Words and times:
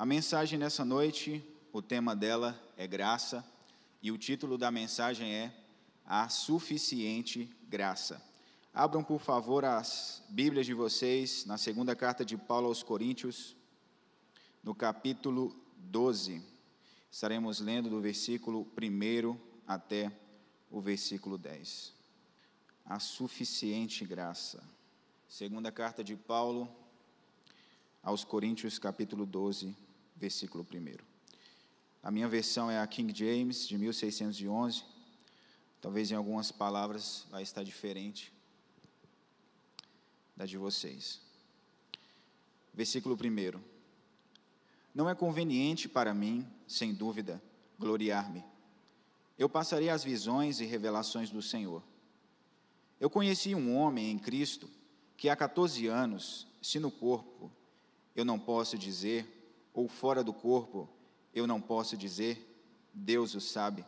A 0.00 0.06
mensagem 0.06 0.58
nessa 0.58 0.82
noite, 0.82 1.44
o 1.74 1.82
tema 1.82 2.16
dela 2.16 2.58
é 2.74 2.86
graça, 2.86 3.44
e 4.00 4.10
o 4.10 4.16
título 4.16 4.56
da 4.56 4.70
mensagem 4.70 5.30
é 5.30 5.54
A 6.06 6.26
Suficiente 6.30 7.54
Graça. 7.68 8.26
Abram, 8.72 9.04
por 9.04 9.20
favor, 9.20 9.62
as 9.62 10.22
Bíblias 10.30 10.64
de 10.64 10.72
vocês 10.72 11.44
na 11.44 11.58
segunda 11.58 11.94
carta 11.94 12.24
de 12.24 12.34
Paulo 12.38 12.68
aos 12.68 12.82
Coríntios, 12.82 13.54
no 14.64 14.74
capítulo 14.74 15.54
12. 15.76 16.42
Estaremos 17.10 17.60
lendo 17.60 17.90
do 17.90 18.00
versículo 18.00 18.66
1 18.80 19.38
até 19.66 20.10
o 20.70 20.80
versículo 20.80 21.36
10. 21.36 21.92
A 22.86 22.98
suficiente 22.98 24.06
graça. 24.06 24.64
Segunda 25.28 25.70
carta 25.70 26.02
de 26.02 26.16
Paulo 26.16 26.74
aos 28.02 28.24
Coríntios, 28.24 28.78
capítulo 28.78 29.26
12, 29.26 29.76
versículo 30.20 30.66
1. 30.70 30.98
A 32.02 32.10
minha 32.10 32.28
versão 32.28 32.70
é 32.70 32.78
a 32.78 32.86
King 32.86 33.12
James, 33.16 33.66
de 33.66 33.78
1611. 33.78 34.84
Talvez 35.80 36.10
em 36.10 36.14
algumas 36.14 36.52
palavras 36.52 37.26
vai 37.30 37.42
estar 37.42 37.62
diferente 37.62 38.30
da 40.36 40.44
de 40.44 40.58
vocês. 40.58 41.20
Versículo 42.74 43.16
1. 43.16 43.58
Não 44.94 45.08
é 45.08 45.14
conveniente 45.14 45.88
para 45.88 46.12
mim, 46.12 46.46
sem 46.68 46.92
dúvida, 46.92 47.42
gloriar-me. 47.78 48.44
Eu 49.38 49.48
passarei 49.48 49.88
as 49.88 50.04
visões 50.04 50.60
e 50.60 50.66
revelações 50.66 51.30
do 51.30 51.40
Senhor. 51.40 51.82
Eu 52.98 53.08
conheci 53.08 53.54
um 53.54 53.74
homem 53.74 54.10
em 54.10 54.18
Cristo 54.18 54.68
que 55.16 55.30
há 55.30 55.36
14 55.36 55.86
anos, 55.86 56.46
se 56.60 56.78
no 56.78 56.90
corpo 56.90 57.50
eu 58.14 58.24
não 58.24 58.38
posso 58.38 58.76
dizer, 58.76 59.39
ou 59.72 59.88
fora 59.88 60.22
do 60.22 60.32
corpo 60.32 60.88
eu 61.34 61.46
não 61.46 61.60
posso 61.60 61.96
dizer, 61.96 62.46
Deus 62.92 63.34
o 63.34 63.40
sabe, 63.40 63.84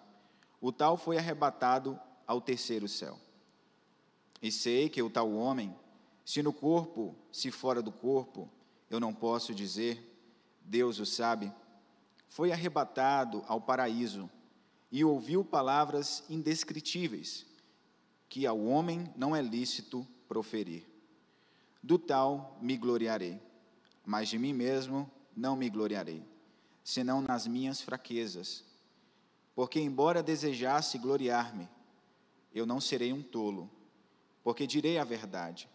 o 0.60 0.70
tal 0.70 0.96
foi 0.96 1.18
arrebatado 1.18 1.98
ao 2.26 2.40
terceiro 2.40 2.88
céu. 2.88 3.18
E 4.40 4.50
sei 4.50 4.88
que 4.88 5.02
o 5.02 5.10
tal 5.10 5.32
homem 5.32 5.74
se 6.24 6.42
no 6.42 6.52
corpo, 6.52 7.14
se 7.30 7.50
fora 7.50 7.82
do 7.82 7.90
corpo, 7.90 8.48
eu 8.88 9.00
não 9.00 9.12
posso 9.12 9.54
dizer, 9.54 10.08
Deus 10.62 10.98
o 10.98 11.06
sabe, 11.06 11.52
foi 12.28 12.52
arrebatado 12.52 13.44
ao 13.46 13.60
paraíso 13.60 14.30
e 14.90 15.04
ouviu 15.04 15.44
palavras 15.44 16.22
indescritíveis, 16.30 17.44
que 18.28 18.46
ao 18.46 18.64
homem 18.64 19.12
não 19.16 19.34
é 19.34 19.42
lícito 19.42 20.06
proferir. 20.28 20.86
Do 21.82 21.98
tal 21.98 22.56
me 22.60 22.76
gloriarei, 22.76 23.40
mas 24.06 24.28
de 24.28 24.38
mim 24.38 24.52
mesmo 24.52 25.10
não 25.36 25.56
me 25.56 25.68
gloriarei, 25.68 26.24
senão 26.82 27.20
nas 27.20 27.46
minhas 27.46 27.80
fraquezas. 27.80 28.64
Porque, 29.54 29.80
embora 29.80 30.22
desejasse 30.22 30.98
gloriar-me, 30.98 31.68
eu 32.54 32.66
não 32.66 32.80
serei 32.80 33.12
um 33.12 33.22
tolo, 33.22 33.70
porque 34.42 34.66
direi 34.66 34.98
a 34.98 35.04
verdade 35.04 35.68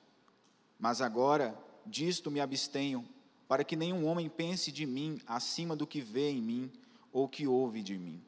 mas 0.80 1.02
agora 1.02 1.58
disto 1.86 2.30
me 2.30 2.40
abstenho, 2.40 3.08
para 3.48 3.64
que 3.64 3.76
nenhum 3.76 4.06
homem 4.06 4.30
pense 4.30 4.72
de 4.72 4.86
mim 4.86 5.22
acima 5.26 5.76
do 5.76 5.88
que 5.88 6.02
vê 6.02 6.30
em 6.30 6.42
mim 6.42 6.72
ou 7.12 7.28
que 7.28 7.48
ouve 7.48 7.82
de 7.82 7.98
mim. 7.98 8.22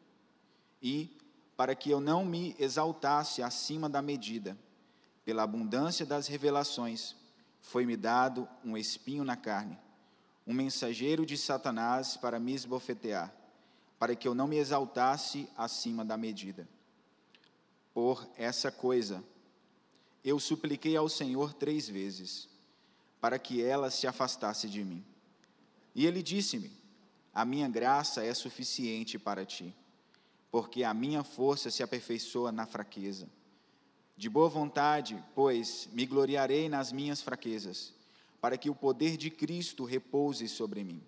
E, 0.81 1.17
para 1.57 1.75
que 1.75 1.89
eu 1.89 1.99
não 1.99 2.23
me 2.23 2.55
exaltasse 2.57 3.43
acima 3.43 3.89
da 3.89 4.01
medida, 4.01 4.57
pela 5.25 5.43
abundância 5.43 6.05
das 6.05 6.27
revelações, 6.27 7.15
foi-me 7.61 7.97
dado 7.97 8.47
um 8.63 8.77
espinho 8.77 9.25
na 9.25 9.35
carne, 9.35 9.77
um 10.49 10.53
mensageiro 10.53 11.27
de 11.27 11.37
Satanás 11.37 12.17
para 12.17 12.39
me 12.39 12.55
esbofetear, 12.55 13.31
para 13.99 14.15
que 14.15 14.27
eu 14.27 14.33
não 14.33 14.47
me 14.47 14.57
exaltasse 14.57 15.47
acima 15.55 16.03
da 16.03 16.17
medida. 16.17 16.67
Por 17.93 18.27
essa 18.35 18.71
coisa, 18.71 19.23
eu 20.23 20.39
supliquei 20.39 20.97
ao 20.97 21.07
Senhor 21.07 21.53
três 21.53 21.87
vezes, 21.87 22.49
para 23.21 23.37
que 23.37 23.61
ela 23.61 23.91
se 23.91 24.07
afastasse 24.07 24.67
de 24.67 24.83
mim. 24.83 25.05
E 25.93 26.07
ele 26.07 26.23
disse-me: 26.23 26.71
A 27.31 27.45
minha 27.45 27.69
graça 27.69 28.25
é 28.25 28.33
suficiente 28.33 29.19
para 29.19 29.45
ti, 29.45 29.71
porque 30.49 30.83
a 30.83 30.95
minha 30.95 31.23
força 31.23 31.69
se 31.69 31.83
aperfeiçoa 31.83 32.51
na 32.51 32.65
fraqueza. 32.65 33.29
De 34.17 34.27
boa 34.27 34.49
vontade, 34.49 35.23
pois, 35.35 35.87
me 35.91 36.07
gloriarei 36.07 36.67
nas 36.67 36.91
minhas 36.91 37.21
fraquezas, 37.21 37.93
para 38.41 38.57
que 38.57 38.69
o 38.69 38.75
poder 38.75 39.17
de 39.17 39.29
Cristo 39.29 39.83
repouse 39.83 40.47
sobre 40.47 40.83
mim. 40.83 41.03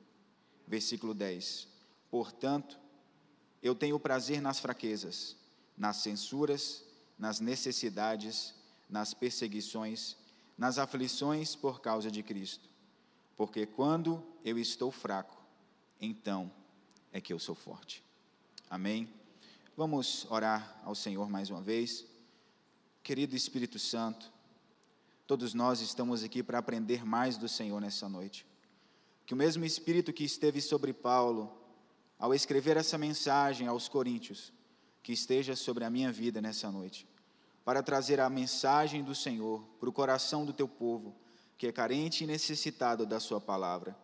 Versículo 0.67 1.13
10. 1.13 1.67
Portanto, 2.09 2.79
eu 3.61 3.75
tenho 3.75 3.99
prazer 3.99 4.41
nas 4.41 4.59
fraquezas, 4.59 5.37
nas 5.77 5.97
censuras, 5.97 6.83
nas 7.17 7.39
necessidades, 7.39 8.53
nas 8.89 9.13
perseguições, 9.13 10.17
nas 10.57 10.77
aflições 10.77 11.55
por 11.55 11.79
causa 11.79 12.11
de 12.11 12.21
Cristo. 12.21 12.69
Porque 13.37 13.65
quando 13.65 14.23
eu 14.43 14.57
estou 14.57 14.91
fraco, 14.91 15.41
então 15.99 16.51
é 17.11 17.21
que 17.21 17.31
eu 17.31 17.39
sou 17.39 17.55
forte. 17.55 18.03
Amém? 18.69 19.11
Vamos 19.75 20.25
orar 20.29 20.81
ao 20.83 20.93
Senhor 20.93 21.29
mais 21.29 21.49
uma 21.49 21.61
vez. 21.61 22.05
Querido 23.03 23.35
Espírito 23.35 23.79
Santo, 23.79 24.31
todos 25.31 25.53
nós 25.53 25.79
estamos 25.79 26.25
aqui 26.25 26.43
para 26.43 26.57
aprender 26.57 27.05
mais 27.05 27.37
do 27.37 27.47
Senhor 27.47 27.79
nessa 27.79 28.09
noite. 28.09 28.45
Que 29.25 29.33
o 29.33 29.37
mesmo 29.37 29.63
Espírito 29.63 30.11
que 30.11 30.25
esteve 30.25 30.59
sobre 30.59 30.91
Paulo, 30.91 31.49
ao 32.19 32.33
escrever 32.33 32.75
essa 32.75 32.97
mensagem 32.97 33.65
aos 33.65 33.87
Coríntios, 33.87 34.51
que 35.01 35.13
esteja 35.13 35.55
sobre 35.55 35.85
a 35.85 35.89
minha 35.89 36.11
vida 36.11 36.41
nessa 36.41 36.69
noite 36.69 37.07
para 37.63 37.81
trazer 37.81 38.19
a 38.19 38.29
mensagem 38.29 39.01
do 39.05 39.15
Senhor 39.15 39.61
para 39.79 39.87
o 39.87 39.93
coração 39.93 40.43
do 40.43 40.51
teu 40.51 40.67
povo, 40.67 41.15
que 41.57 41.65
é 41.65 41.71
carente 41.71 42.25
e 42.25 42.27
necessitado 42.27 43.05
da 43.05 43.21
Sua 43.21 43.39
palavra. 43.39 43.95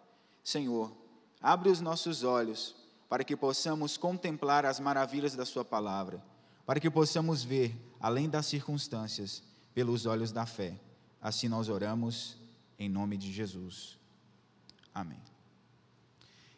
Senhor, 0.42 0.96
abre 1.42 1.68
os 1.68 1.82
nossos 1.82 2.24
olhos 2.24 2.74
para 3.10 3.26
que 3.26 3.36
possamos 3.36 3.98
contemplar 3.98 4.66
as 4.66 4.80
maravilhas 4.80 5.36
da 5.36 5.46
Sua 5.46 5.66
palavra, 5.66 6.24
para 6.66 6.80
que 6.80 6.90
possamos 6.90 7.44
ver, 7.44 7.76
além 8.00 8.30
das 8.30 8.46
circunstâncias, 8.46 9.44
pelos 9.74 10.06
olhos 10.06 10.32
da 10.32 10.46
fé. 10.46 10.87
Assim 11.22 11.48
nós 11.48 11.70
oramos, 11.70 12.38
em 12.78 12.88
nome 12.88 13.18
de 13.18 13.32
Jesus. 13.32 13.98
Amém. 14.94 15.20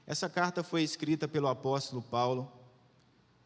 Essa 0.06 0.30
carta 0.30 0.64
foi 0.64 0.84
escrita 0.84 1.28
pelo 1.28 1.48
apóstolo 1.48 2.02
Paulo 2.02 2.52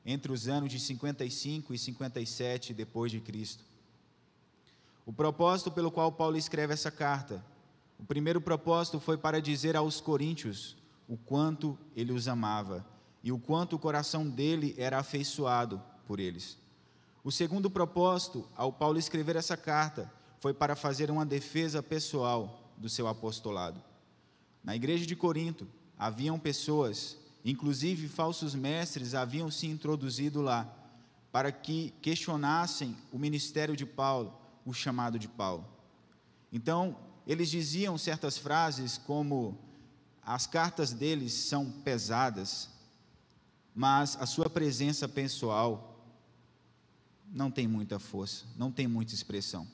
entre 0.06 0.32
os 0.32 0.48
anos 0.48 0.72
de 0.72 0.80
55 0.80 1.74
e 1.74 1.78
57 1.78 2.74
depois 2.74 3.12
de 3.12 3.20
Cristo. 3.20 3.64
O 5.06 5.12
propósito 5.12 5.72
pelo 5.72 5.92
qual 5.92 6.12
Paulo 6.12 6.38
escreve 6.38 6.74
essa 6.74 6.90
carta, 6.90 7.44
o 8.00 8.06
primeiro 8.06 8.42
propósito 8.42 9.00
foi 9.00 9.18
para 9.18 9.42
dizer 9.42 9.76
aos 9.76 10.00
coríntios 10.00 10.76
o 11.08 11.18
quanto 11.18 11.78
ele 11.96 12.12
os 12.12 12.28
amava 12.28 12.86
e 13.22 13.32
o 13.32 13.40
quanto 13.40 13.76
o 13.76 13.80
coração 13.80 14.30
dele 14.30 14.74
era 14.78 15.00
afeiçoado 15.00 15.82
por 16.06 16.20
eles. 16.20 16.58
O 17.24 17.32
segundo 17.32 17.70
propósito, 17.70 18.48
ao 18.56 18.72
Paulo 18.72 18.98
escrever 18.98 19.36
essa 19.36 19.56
carta, 19.56 20.12
foi 20.44 20.54
para 20.54 20.76
fazer 20.76 21.10
uma 21.10 21.26
defesa 21.26 21.82
pessoal 21.82 22.72
do 22.78 22.88
seu 22.88 23.08
apostolado. 23.08 23.82
Na 24.64 24.76
igreja 24.76 25.08
de 25.08 25.16
Corinto, 25.16 25.68
haviam 25.98 26.38
pessoas 26.38 27.18
Inclusive, 27.46 28.08
falsos 28.08 28.56
mestres 28.56 29.14
haviam 29.14 29.52
se 29.52 29.68
introduzido 29.68 30.42
lá 30.42 30.74
para 31.32 31.52
que 31.52 31.94
questionassem 32.02 32.96
o 33.12 33.20
ministério 33.20 33.76
de 33.76 33.86
Paulo, 33.86 34.34
o 34.66 34.74
chamado 34.74 35.20
de 35.20 35.28
Paulo. 35.28 35.68
Então, 36.52 36.96
eles 37.28 37.50
diziam 37.50 37.98
certas 37.98 38.38
frases 38.38 38.98
como: 38.98 39.58
as 40.22 40.48
cartas 40.48 40.94
deles 40.94 41.34
são 41.34 41.70
pesadas, 41.70 42.70
mas 43.76 44.16
a 44.22 44.26
sua 44.26 44.50
presença 44.50 45.10
pessoal 45.10 46.00
não 47.30 47.52
tem 47.52 47.68
muita 47.68 48.00
força, 48.00 48.46
não 48.56 48.72
tem 48.72 48.88
muita 48.88 49.14
expressão. 49.14 49.68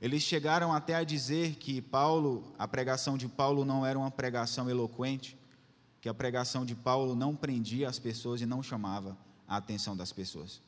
Eles 0.00 0.22
chegaram 0.22 0.72
até 0.72 0.94
a 0.94 1.04
dizer 1.04 1.56
que 1.56 1.82
Paulo, 1.82 2.54
a 2.58 2.66
pregação 2.66 3.18
de 3.18 3.28
Paulo 3.28 3.64
não 3.64 3.84
era 3.84 3.98
uma 3.98 4.10
pregação 4.10 4.70
eloquente, 4.70 5.36
que 6.00 6.08
a 6.08 6.14
pregação 6.14 6.64
de 6.64 6.74
Paulo 6.74 7.14
não 7.14 7.36
prendia 7.36 7.88
as 7.88 7.98
pessoas 7.98 8.40
e 8.40 8.46
não 8.46 8.62
chamava 8.62 9.16
a 9.46 9.56
atenção 9.56 9.94
das 9.94 10.12
pessoas. 10.12 10.62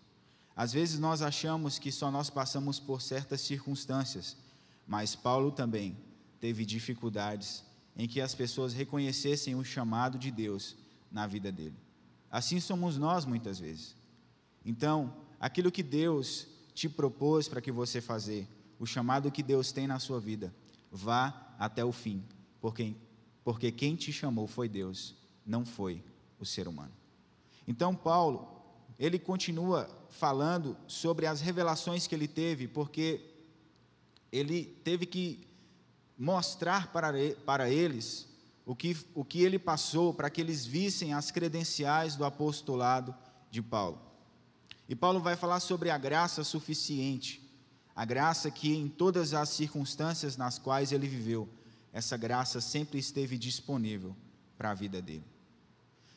Às 0.55 0.73
vezes 0.75 0.99
nós 0.99 1.23
achamos 1.23 1.79
que 1.79 1.91
só 1.91 2.11
nós 2.11 2.29
passamos 2.29 2.79
por 2.79 3.01
certas 3.01 3.41
circunstâncias, 3.41 4.37
mas 4.87 5.17
Paulo 5.17 5.51
também 5.51 5.97
teve 6.39 6.67
dificuldades 6.67 7.65
em 7.97 8.07
que 8.07 8.21
as 8.21 8.35
pessoas 8.35 8.75
reconhecessem 8.75 9.55
o 9.55 9.65
chamado 9.65 10.19
de 10.19 10.31
Deus 10.31 10.77
na 11.11 11.27
vida 11.27 11.51
dele. 11.51 11.77
Assim 12.31 12.61
somos 12.61 12.99
nós 12.99 13.25
muitas 13.25 13.59
vezes. 13.59 13.95
Então, 14.65 15.15
aquilo 15.41 15.73
que 15.73 15.83
Deus 15.83 16.47
te 16.75 16.89
propôs 16.89 17.49
para 17.49 17.61
que 17.61 17.73
você 17.73 18.01
fazer, 18.01 18.47
o 18.83 18.87
chamado 18.87 19.31
que 19.31 19.45
Deus 19.45 19.71
tem 19.71 19.87
na 19.87 20.01
sua 20.01 20.19
vida, 20.19 20.53
vá 20.91 21.55
até 21.57 21.85
o 21.85 21.93
fim, 21.93 22.25
porque 22.61 22.97
porque 23.45 23.71
quem 23.71 23.95
te 23.95 24.13
chamou 24.13 24.47
foi 24.47 24.69
Deus 24.69 25.15
não 25.45 25.65
foi 25.65 26.03
o 26.39 26.45
ser 26.45 26.67
humano. 26.67 26.93
Então, 27.67 27.95
Paulo, 27.95 28.49
ele 28.99 29.19
continua 29.19 29.89
falando 30.11 30.77
sobre 30.87 31.27
as 31.27 31.41
revelações 31.41 32.07
que 32.07 32.15
ele 32.15 32.29
teve, 32.29 32.69
porque 32.69 33.21
ele 34.31 34.65
teve 34.85 35.07
que 35.07 35.47
mostrar 36.19 36.93
para, 36.93 37.13
para 37.45 37.71
eles 37.71 38.29
o 38.65 38.75
que, 38.77 38.97
o 39.15 39.25
que 39.25 39.43
ele 39.43 39.59
passou, 39.59 40.15
para 40.15 40.31
que 40.31 40.41
eles 40.41 40.65
vissem 40.65 41.13
as 41.13 41.31
credenciais 41.31 42.17
do 42.17 42.25
apostolado 42.25 43.15
de 43.49 43.61
Paulo. 43.63 44.01
E 44.89 44.95
Paulo 44.95 45.21
vai 45.21 45.37
falar 45.37 45.61
sobre 45.61 45.91
a 45.91 45.99
graça 45.99 46.45
suficiente, 46.45 47.43
a 47.95 48.05
graça 48.05 48.51
que 48.51 48.75
em 48.75 48.89
todas 48.89 49.35
as 49.35 49.51
circunstâncias 49.51 50.37
nas 50.37 50.59
quais 50.59 50.93
ele 50.93 51.07
viveu, 51.07 51.49
essa 51.93 52.17
graça 52.17 52.61
sempre 52.61 52.99
esteve 52.99 53.37
disponível 53.37 54.17
para 54.57 54.71
a 54.71 54.75
vida 54.75 55.03
dele. 55.03 55.25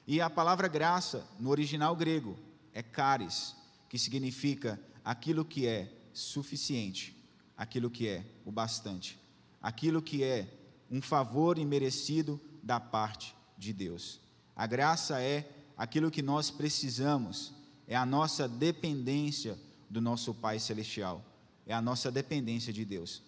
E 0.07 0.21
a 0.21 0.29
palavra 0.29 0.67
graça, 0.67 1.27
no 1.39 1.49
original 1.49 1.95
grego, 1.95 2.37
é 2.73 2.81
caris, 2.81 3.55
que 3.89 3.97
significa 3.97 4.79
aquilo 5.03 5.43
que 5.43 5.67
é 5.67 5.91
suficiente, 6.13 7.15
aquilo 7.57 7.89
que 7.89 8.07
é 8.07 8.23
o 8.45 8.51
bastante, 8.51 9.19
aquilo 9.61 10.01
que 10.01 10.23
é 10.23 10.47
um 10.89 11.01
favor 11.01 11.57
imerecido 11.57 12.39
da 12.61 12.79
parte 12.79 13.35
de 13.57 13.73
Deus. 13.73 14.19
A 14.55 14.65
graça 14.65 15.21
é 15.21 15.49
aquilo 15.75 16.11
que 16.11 16.21
nós 16.21 16.49
precisamos, 16.49 17.53
é 17.87 17.95
a 17.95 18.05
nossa 18.05 18.47
dependência 18.47 19.57
do 19.89 19.99
nosso 19.99 20.33
Pai 20.33 20.59
Celestial, 20.59 21.23
é 21.65 21.73
a 21.73 21.81
nossa 21.81 22.11
dependência 22.11 22.71
de 22.71 22.85
Deus. 22.85 23.21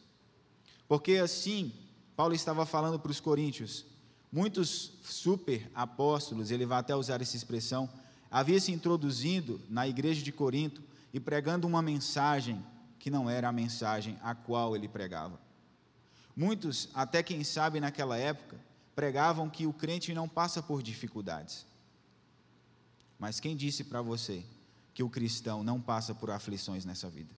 Porque 0.88 1.13
assim, 1.18 1.74
Paulo 2.16 2.34
estava 2.34 2.66
falando 2.66 3.00
para 3.00 3.12
os 3.12 3.19
coríntios, 3.19 3.86
muitos 4.31 4.94
super 5.04 5.69
apóstolos, 5.74 6.51
ele 6.51 6.66
vai 6.66 6.80
até 6.80 6.95
usar 6.95 7.22
essa 7.22 7.36
expressão, 7.36 7.89
havia 8.30 8.60
se 8.60 8.72
introduzindo 8.72 9.62
na 9.69 9.88
igreja 9.88 10.22
de 10.22 10.31
Corinto 10.31 10.81
e 11.13 11.19
pregando 11.19 11.68
uma 11.68 11.81
mensagem 11.81 12.63
que 13.00 13.10
não 13.10 13.30
era 13.30 13.50
a 13.50 13.51
mensagem 13.51 14.18
a 14.22 14.36
qual 14.36 14.75
ele 14.75 14.88
pregava. 14.88 15.39
Muitos, 16.36 16.89
até 16.94 17.24
quem 17.24 17.44
sabe 17.44 17.80
naquela 17.80 18.18
época, 18.18 18.57
pregavam 18.95 19.50
que 19.50 19.66
o 19.66 19.74
crente 19.74 20.13
não 20.13 20.28
passa 20.28 20.62
por 20.62 20.84
dificuldades. 20.84 21.66
Mas 23.19 23.39
quem 23.39 23.56
disse 23.56 23.84
para 23.84 24.01
você 24.01 24.44
que 24.94 25.04
o 25.04 25.10
cristão 25.10 25.63
não 25.63 25.81
passa 25.81 26.13
por 26.13 26.30
aflições 26.30 26.86
nessa 26.86 27.10
vida? 27.10 27.34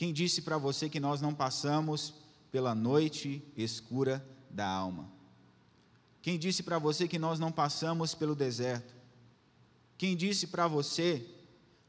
Quem 0.00 0.14
disse 0.14 0.40
para 0.40 0.56
você 0.56 0.88
que 0.88 0.98
nós 0.98 1.20
não 1.20 1.34
passamos 1.34 2.14
pela 2.50 2.74
noite 2.74 3.44
escura 3.54 4.26
da 4.48 4.66
alma? 4.66 5.12
Quem 6.22 6.38
disse 6.38 6.62
para 6.62 6.78
você 6.78 7.06
que 7.06 7.18
nós 7.18 7.38
não 7.38 7.52
passamos 7.52 8.14
pelo 8.14 8.34
deserto? 8.34 8.94
Quem 9.98 10.16
disse 10.16 10.46
para 10.46 10.66
você 10.66 11.22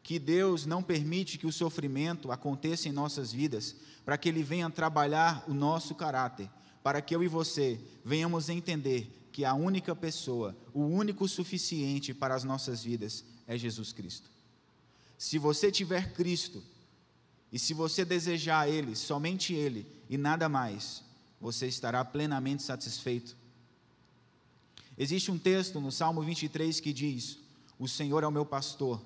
que 0.03 0.19
Deus 0.19 0.65
não 0.65 0.83
permite 0.83 1.37
que 1.37 1.47
o 1.47 1.53
sofrimento 1.53 2.33
aconteça 2.33 2.89
em 2.89 2.91
nossas 2.91 3.31
vidas, 3.31 3.77
para 4.03 4.17
que 4.17 4.27
Ele 4.27 4.43
venha 4.43 4.69
trabalhar 4.69 5.45
o 5.47 5.53
nosso 5.53 5.95
caráter, 5.95 6.49
para 6.83 7.01
que 7.01 7.15
eu 7.15 7.23
e 7.23 7.29
você 7.29 7.79
venhamos 8.03 8.49
entender 8.49 9.29
que 9.31 9.45
a 9.45 9.53
única 9.53 9.95
pessoa, 9.95 10.53
o 10.73 10.81
único 10.81 11.29
suficiente 11.29 12.13
para 12.13 12.35
as 12.35 12.43
nossas 12.43 12.83
vidas 12.83 13.23
é 13.47 13.57
Jesus 13.57 13.93
Cristo. 13.93 14.29
Se 15.17 15.37
você 15.37 15.71
tiver 15.71 16.11
Cristo, 16.11 16.61
e 17.51 17.59
se 17.59 17.73
você 17.73 18.05
desejar 18.05 18.69
Ele, 18.69 18.95
somente 18.95 19.53
Ele 19.53 19.85
e 20.09 20.17
nada 20.17 20.47
mais, 20.47 21.03
você 21.39 21.67
estará 21.67 22.03
plenamente 22.05 22.63
satisfeito. 22.63 23.35
Existe 24.97 25.31
um 25.31 25.37
texto 25.37 25.81
no 25.81 25.91
Salmo 25.91 26.21
23 26.21 26.79
que 26.79 26.93
diz: 26.93 27.39
O 27.77 27.87
Senhor 27.87 28.23
é 28.23 28.27
o 28.27 28.31
meu 28.31 28.45
pastor 28.45 29.01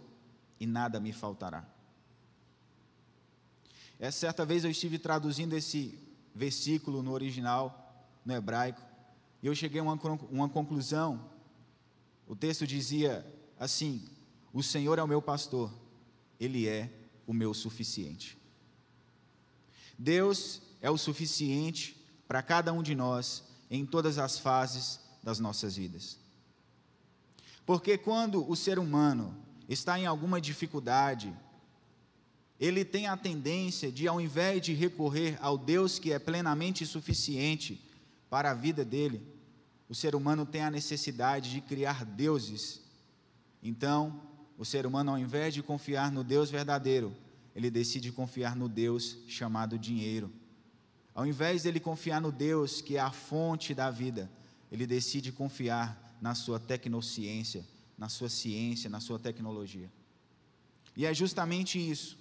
e 0.59 0.68
nada 0.68 1.00
me 1.00 1.12
faltará. 1.12 1.65
Essa 4.00 4.19
certa 4.19 4.45
vez 4.45 4.63
eu 4.63 4.69
estive 4.69 5.00
traduzindo 5.00 5.53
esse 5.53 5.98
versículo 6.36 7.01
no 7.01 7.13
original, 7.13 8.06
no 8.25 8.33
hebraico, 8.33 8.81
e 9.41 9.48
eu 9.48 9.56
cheguei 9.56 9.80
a 9.80 9.83
uma, 9.83 10.00
uma 10.30 10.50
conclusão. 10.50 11.31
O 12.27 12.36
texto 12.36 12.68
dizia 12.68 13.25
assim: 13.59 14.03
O 14.53 14.62
Senhor 14.62 15.00
é 15.00 15.03
o 15.03 15.07
meu 15.07 15.21
pastor, 15.21 15.74
Ele 16.39 16.68
é 16.68 16.91
o 17.25 17.33
meu 17.33 17.54
suficiente. 17.54 18.38
Deus 19.98 20.62
é 20.81 20.89
o 20.89 20.98
suficiente 20.98 21.95
para 22.27 22.42
cada 22.42 22.74
um 22.74 22.83
de 22.83 22.95
nós 22.95 23.44
em 23.69 23.86
todas 23.86 24.18
as 24.18 24.38
fases 24.38 25.00
das 25.24 25.39
nossas 25.39 25.75
vidas. 25.75 26.19
Porque 27.66 27.98
quando 27.98 28.48
o 28.50 28.56
ser 28.56 28.77
humano 28.77 29.36
está 29.68 30.00
em 30.00 30.06
alguma 30.06 30.39
dificuldade, 30.39 31.33
ele 32.60 32.86
tem 32.86 33.07
a 33.07 33.18
tendência 33.18 33.92
de, 33.92 34.07
ao 34.07 34.22
invés 34.22 34.62
de 34.62 34.74
recorrer 34.74 35.38
ao 35.42 35.57
Deus 35.57 35.98
que 35.98 36.12
é 36.12 36.19
plenamente 36.19 36.86
suficiente 36.86 37.81
para 38.30 38.51
a 38.51 38.54
vida 38.54 38.86
dele, 38.86 39.22
o 39.89 39.95
ser 39.95 40.16
humano 40.16 40.45
tem 40.45 40.62
a 40.62 40.72
necessidade 40.72 41.51
de 41.51 41.62
criar 41.62 42.06
deuses. 42.06 42.81
Então, 43.62 44.22
o 44.57 44.65
ser 44.65 44.85
humano, 44.85 45.11
ao 45.11 45.19
invés 45.19 45.53
de 45.53 45.61
confiar 45.61 46.11
no 46.11 46.23
Deus 46.23 46.49
verdadeiro, 46.49 47.15
ele 47.55 47.69
decide 47.69 48.11
confiar 48.11 48.55
no 48.55 48.67
Deus 48.67 49.17
chamado 49.27 49.77
dinheiro. 49.77 50.31
Ao 51.13 51.25
invés 51.25 51.63
dele 51.63 51.79
confiar 51.79 52.19
no 52.19 52.31
Deus 52.31 52.81
que 52.81 52.97
é 52.97 52.99
a 52.99 53.11
fonte 53.11 53.73
da 53.73 53.89
vida, 53.89 54.29
ele 54.71 54.85
decide 54.85 55.31
confiar 55.31 56.17
na 56.21 56.35
sua 56.35 56.59
tecnociência, 56.59 57.65
na 57.97 58.09
sua 58.09 58.29
ciência, 58.29 58.89
na 58.89 58.99
sua 58.99 59.17
tecnologia. 59.17 59.89
E 60.95 61.05
é 61.05 61.13
justamente 61.13 61.77
isso. 61.77 62.17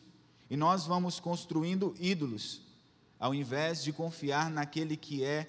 E 0.48 0.56
nós 0.56 0.86
vamos 0.86 1.19
construindo 1.19 1.94
ídolos, 1.98 2.62
ao 3.19 3.34
invés 3.34 3.82
de 3.82 3.92
confiar 3.92 4.50
naquele 4.50 4.96
que 4.96 5.25
é 5.25 5.48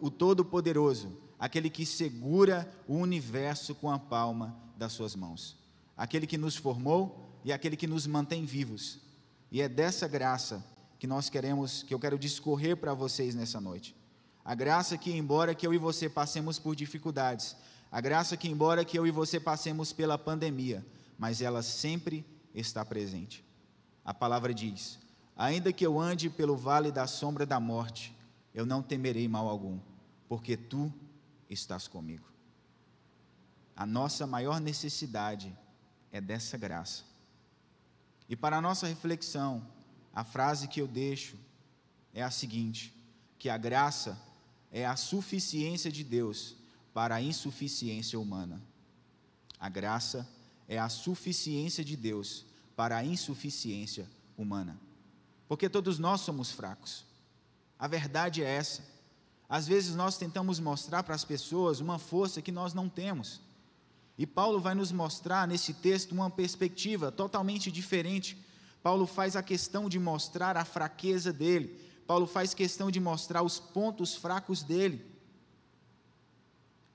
o 0.00 0.10
Todo-Poderoso, 0.10 1.16
aquele 1.38 1.70
que 1.70 1.86
segura 1.86 2.70
o 2.86 2.94
universo 2.94 3.74
com 3.74 3.90
a 3.90 3.98
palma 3.98 4.56
das 4.76 4.92
suas 4.92 5.16
mãos, 5.16 5.56
aquele 5.98 6.28
que 6.28 6.38
nos 6.38 6.54
formou 6.54 7.28
e 7.44 7.52
aquele 7.52 7.76
que 7.76 7.88
nos 7.88 8.06
mantém 8.06 8.44
vivos. 8.44 9.00
E 9.50 9.60
é 9.60 9.68
dessa 9.68 10.06
graça 10.06 10.64
que 10.96 11.06
nós 11.08 11.28
queremos, 11.28 11.82
que 11.82 11.92
eu 11.92 11.98
quero 11.98 12.16
discorrer 12.16 12.76
para 12.76 12.94
vocês 12.94 13.34
nessa 13.34 13.60
noite. 13.60 13.96
A 14.44 14.54
graça 14.54 14.96
que, 14.96 15.10
embora 15.10 15.54
que 15.54 15.66
eu 15.66 15.74
e 15.74 15.78
você 15.78 16.08
passemos 16.08 16.58
por 16.58 16.76
dificuldades, 16.76 17.56
a 17.90 18.00
graça 18.00 18.36
que, 18.36 18.48
embora 18.48 18.84
que 18.84 18.96
eu 18.98 19.06
e 19.06 19.10
você 19.10 19.40
passemos 19.40 19.92
pela 19.92 20.16
pandemia, 20.16 20.86
mas 21.18 21.42
ela 21.42 21.62
sempre 21.62 22.24
está 22.54 22.84
presente. 22.84 23.44
A 24.04 24.14
palavra 24.14 24.54
diz: 24.54 24.98
Ainda 25.36 25.72
que 25.72 25.84
eu 25.84 25.98
ande 25.98 26.30
pelo 26.30 26.56
vale 26.56 26.92
da 26.92 27.06
sombra 27.06 27.44
da 27.44 27.58
morte, 27.58 28.16
eu 28.54 28.64
não 28.64 28.82
temerei 28.82 29.26
mal 29.26 29.48
algum, 29.48 29.78
porque 30.28 30.56
tu 30.56 30.92
estás 31.50 31.88
comigo. 31.88 32.26
A 33.74 33.86
nossa 33.86 34.26
maior 34.26 34.60
necessidade 34.60 35.56
é 36.12 36.20
dessa 36.20 36.56
graça. 36.56 37.04
E 38.28 38.36
para 38.36 38.58
a 38.58 38.60
nossa 38.60 38.86
reflexão, 38.86 39.66
a 40.14 40.24
frase 40.24 40.68
que 40.68 40.80
eu 40.80 40.86
deixo 40.86 41.36
é 42.12 42.22
a 42.22 42.30
seguinte: 42.30 42.94
que 43.38 43.48
a 43.48 43.56
graça 43.56 44.18
é 44.70 44.84
a 44.84 44.96
suficiência 44.96 45.90
de 45.90 46.04
Deus 46.04 46.56
para 46.92 47.16
a 47.16 47.22
insuficiência 47.22 48.18
humana. 48.18 48.60
A 49.58 49.68
graça 49.68 50.28
é 50.68 50.78
a 50.78 50.88
suficiência 50.88 51.84
de 51.84 51.96
Deus 51.96 52.44
para 52.76 52.96
a 52.96 53.04
insuficiência 53.04 54.08
humana. 54.36 54.78
Porque 55.48 55.68
todos 55.68 55.98
nós 55.98 56.20
somos 56.20 56.50
fracos. 56.50 57.04
A 57.78 57.88
verdade 57.88 58.42
é 58.42 58.46
essa. 58.48 58.82
Às 59.48 59.66
vezes 59.66 59.94
nós 59.94 60.18
tentamos 60.18 60.60
mostrar 60.60 61.02
para 61.02 61.14
as 61.14 61.24
pessoas 61.24 61.80
uma 61.80 61.98
força 61.98 62.42
que 62.42 62.52
nós 62.52 62.74
não 62.74 62.88
temos. 62.88 63.40
E 64.18 64.26
Paulo 64.26 64.60
vai 64.60 64.74
nos 64.74 64.90
mostrar 64.90 65.46
nesse 65.46 65.72
texto 65.72 66.12
uma 66.12 66.28
perspectiva 66.28 67.12
totalmente 67.12 67.70
diferente. 67.70 68.36
Paulo 68.82 69.06
faz 69.06 69.36
a 69.36 69.42
questão 69.42 69.88
de 69.88 69.98
mostrar 69.98 70.56
a 70.56 70.64
fraqueza 70.64 71.32
dele. 71.32 71.80
Paulo 72.06 72.26
faz 72.26 72.52
questão 72.52 72.90
de 72.90 72.98
mostrar 72.98 73.42
os 73.42 73.60
pontos 73.60 74.16
fracos 74.16 74.62
dele 74.62 75.16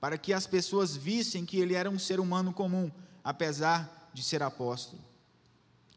para 0.04 0.18
que 0.18 0.34
as 0.34 0.46
pessoas 0.46 0.94
vissem 0.94 1.46
que 1.46 1.56
ele 1.56 1.72
era 1.72 1.88
um 1.88 1.98
ser 1.98 2.20
humano 2.20 2.52
comum, 2.52 2.92
apesar 3.24 4.10
de 4.12 4.22
ser 4.22 4.42
apóstolo. 4.42 5.02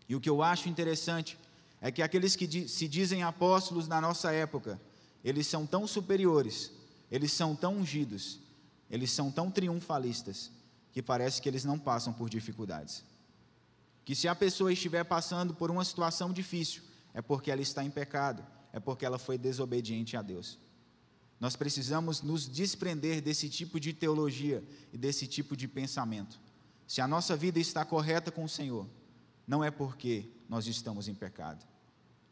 E 0.08 0.16
o 0.16 0.22
que 0.22 0.30
eu 0.30 0.42
acho 0.42 0.70
interessante 0.70 1.38
é 1.82 1.92
que 1.92 2.02
aqueles 2.02 2.34
que 2.34 2.70
se 2.70 2.88
dizem 2.88 3.24
apóstolos 3.24 3.86
na 3.86 4.00
nossa 4.00 4.32
época, 4.32 4.80
eles 5.26 5.46
são 5.46 5.66
tão 5.66 5.86
superiores, 5.86 6.72
eles 7.12 7.34
são 7.34 7.54
tão 7.54 7.76
ungidos, 7.76 8.40
eles 8.90 9.12
são 9.12 9.30
tão 9.30 9.52
triunfalistas, 9.52 10.52
que 10.98 11.02
parece 11.04 11.40
que 11.40 11.48
eles 11.48 11.64
não 11.64 11.78
passam 11.78 12.12
por 12.12 12.28
dificuldades. 12.28 13.04
Que 14.04 14.16
se 14.16 14.28
a 14.28 14.34
pessoa 14.34 14.74
estiver 14.74 15.04
passando 15.04 15.54
por 15.54 15.70
uma 15.70 15.86
situação 15.86 16.34
difícil, 16.34 16.82
é 17.14 17.22
porque 17.22 17.52
ela 17.52 17.62
está 17.62 17.84
em 17.84 17.92
pecado, 17.92 18.44
é 18.74 18.80
porque 18.80 19.06
ela 19.06 19.20
foi 19.20 19.38
desobediente 19.38 20.18
a 20.18 20.24
Deus. 20.24 20.58
Nós 21.40 21.56
precisamos 21.56 22.24
nos 22.24 22.50
desprender 22.50 23.22
desse 23.22 23.48
tipo 23.48 23.80
de 23.80 23.94
teologia 23.94 24.64
e 24.92 24.98
desse 24.98 25.28
tipo 25.28 25.56
de 25.56 25.68
pensamento. 25.68 26.40
Se 26.88 27.00
a 27.00 27.08
nossa 27.08 27.38
vida 27.38 27.60
está 27.60 27.86
correta 27.86 28.32
com 28.32 28.44
o 28.44 28.50
Senhor, 28.50 28.90
não 29.46 29.64
é 29.64 29.70
porque 29.70 30.28
nós 30.50 30.66
estamos 30.66 31.08
em 31.08 31.14
pecado. 31.14 31.64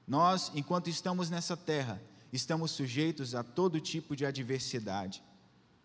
Nós, 0.08 0.52
enquanto 0.56 0.90
estamos 0.90 1.30
nessa 1.30 1.56
terra, 1.56 2.02
estamos 2.34 2.72
sujeitos 2.72 3.36
a 3.36 3.44
todo 3.44 3.80
tipo 3.80 4.16
de 4.16 4.26
adversidade, 4.26 5.22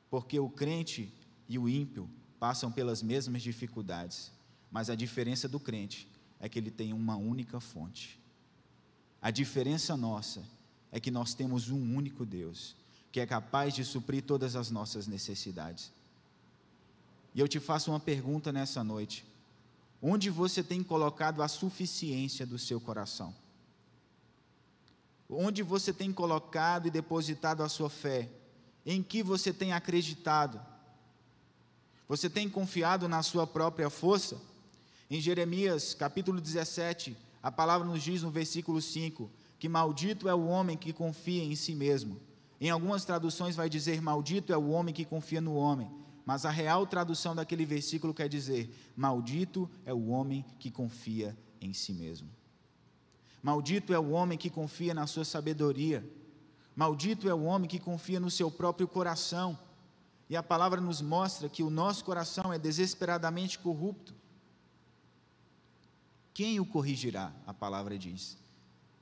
porque 0.09 0.41
o 0.41 0.49
crente 0.49 1.13
e 1.47 1.59
o 1.59 1.69
ímpio 1.69 2.09
passam 2.41 2.73
pelas 2.73 3.03
mesmas 3.03 3.43
dificuldades, 3.43 4.33
mas 4.71 4.89
a 4.89 4.95
diferença 4.95 5.47
do 5.47 5.61
crente 5.61 6.09
é 6.41 6.49
que 6.49 6.59
ele 6.59 6.71
tem 6.71 6.95
uma 6.95 7.17
única 7.17 7.61
fonte. 7.61 8.19
A 9.21 9.31
diferença 9.31 9.95
nossa 9.95 10.43
é 10.91 10.99
que 10.99 11.11
nós 11.11 11.35
temos 11.35 11.69
um 11.69 11.95
único 11.95 12.25
Deus, 12.25 12.75
que 13.13 13.21
é 13.21 13.27
capaz 13.27 13.75
de 13.75 13.85
suprir 13.85 14.23
todas 14.25 14.57
as 14.57 14.71
nossas 14.71 15.07
necessidades. 15.07 15.93
E 17.35 17.41
eu 17.41 17.47
te 17.47 17.61
faço 17.61 17.91
uma 17.91 18.01
pergunta 18.01 18.51
nessa 18.51 18.83
noite: 18.83 19.27
onde 20.01 20.31
você 20.31 20.63
tem 20.63 20.83
colocado 20.83 21.43
a 21.43 21.49
suficiência 21.49 22.47
do 22.47 22.59
seu 22.59 22.81
coração? 22.81 23.35
Onde 25.29 25.63
você 25.63 25.93
tem 25.93 26.11
colocado 26.11 26.87
e 26.87 26.91
depositado 26.91 27.63
a 27.63 27.69
sua 27.69 27.91
fé? 27.91 28.29
Em 28.85 29.03
que 29.03 29.23
você 29.23 29.53
tem 29.53 29.73
acreditado? 29.73 30.61
Você 32.11 32.29
tem 32.29 32.49
confiado 32.49 33.09
na 33.09 33.23
sua 33.23 33.47
própria 33.47 33.89
força? 33.89 34.37
Em 35.09 35.21
Jeremias, 35.21 35.95
capítulo 35.95 36.41
17, 36.41 37.17
a 37.41 37.53
palavra 37.53 37.87
nos 37.87 38.03
diz 38.03 38.25
no 38.25 38.33
versículo 38.33 38.83
5 38.83 39.31
que 39.61 39.69
maldito 39.69 40.29
é 40.29 40.35
o 40.35 40.45
homem 40.45 40.77
que 40.77 40.93
confia 40.93 41.45
em 41.45 41.55
si 41.55 41.73
mesmo. 41.73 42.21
Em 42.61 42.69
algumas 42.69 43.05
traduções 43.05 43.55
vai 43.55 43.71
dizer 43.71 44.03
maldito 44.03 44.53
é 44.53 44.57
o 44.57 44.71
homem 44.71 44.93
que 44.93 45.05
confia 45.05 45.41
no 45.41 45.55
homem, 45.55 45.89
mas 46.27 46.45
a 46.45 46.51
real 46.51 46.85
tradução 46.85 47.33
daquele 47.33 47.65
versículo 47.65 48.13
quer 48.13 48.29
dizer 48.29 48.69
maldito 48.97 49.71
é 49.87 49.95
o 49.95 50.09
homem 50.09 50.45
que 50.59 50.69
confia 50.69 51.39
em 51.61 51.73
si 51.73 51.93
mesmo. 51.93 52.29
Maldito 53.41 53.95
é 53.95 54.01
o 54.01 54.11
homem 54.11 54.37
que 54.37 54.51
confia 54.51 54.93
na 54.93 55.07
sua 55.07 55.25
sabedoria. 55.25 56.05
Maldito 56.75 57.29
é 57.29 57.35
o 57.35 57.45
homem 57.45 57.69
que 57.69 57.79
confia 57.79 58.19
no 58.19 58.33
seu 58.33 58.51
próprio 58.51 58.89
coração. 58.89 59.57
E 60.31 60.37
a 60.37 60.45
palavra 60.45 60.81
nos 60.81 61.03
mostra 61.03 61.49
que 61.49 61.61
o 61.61 61.69
nosso 61.69 62.05
coração 62.05 62.53
é 62.53 62.59
desesperadamente 62.59 63.59
corrupto. 63.59 64.15
Quem 66.33 66.61
o 66.61 66.65
corrigirá? 66.65 67.33
A 67.45 67.53
palavra 67.53 67.99
diz. 67.99 68.39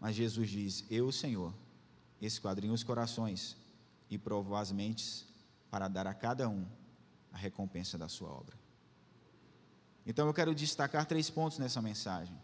Mas 0.00 0.16
Jesus 0.16 0.48
diz: 0.48 0.84
Eu, 0.88 1.12
Senhor, 1.12 1.52
esquadrinho 2.18 2.72
os 2.72 2.82
corações 2.82 3.58
e 4.08 4.16
provo 4.16 4.56
as 4.56 4.72
mentes 4.72 5.26
para 5.70 5.86
dar 5.86 6.06
a 6.06 6.14
cada 6.14 6.48
um 6.48 6.66
a 7.30 7.36
recompensa 7.36 7.98
da 7.98 8.08
sua 8.08 8.30
obra. 8.30 8.56
Então 10.06 10.26
eu 10.26 10.32
quero 10.32 10.54
destacar 10.54 11.04
três 11.04 11.28
pontos 11.28 11.58
nessa 11.58 11.82
mensagem. 11.82 12.34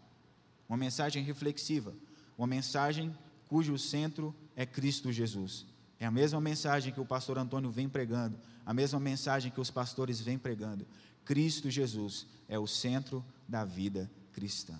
Uma 0.69 0.77
mensagem 0.77 1.23
reflexiva, 1.23 1.91
uma 2.37 2.45
mensagem 2.45 3.17
cujo 3.47 3.79
centro 3.79 4.35
é 4.55 4.63
Cristo 4.63 5.11
Jesus. 5.11 5.65
É 5.99 6.05
a 6.05 6.11
mesma 6.11 6.41
mensagem 6.41 6.93
que 6.93 6.99
o 6.99 7.05
pastor 7.05 7.37
Antônio 7.37 7.71
vem 7.71 7.87
pregando, 7.87 8.37
a 8.65 8.73
mesma 8.73 8.99
mensagem 8.99 9.51
que 9.51 9.61
os 9.61 9.71
pastores 9.71 10.19
vêm 10.19 10.37
pregando. 10.37 10.85
Cristo 11.23 11.69
Jesus 11.69 12.27
é 12.47 12.59
o 12.59 12.67
centro 12.67 13.23
da 13.47 13.63
vida 13.63 14.09
cristã. 14.33 14.77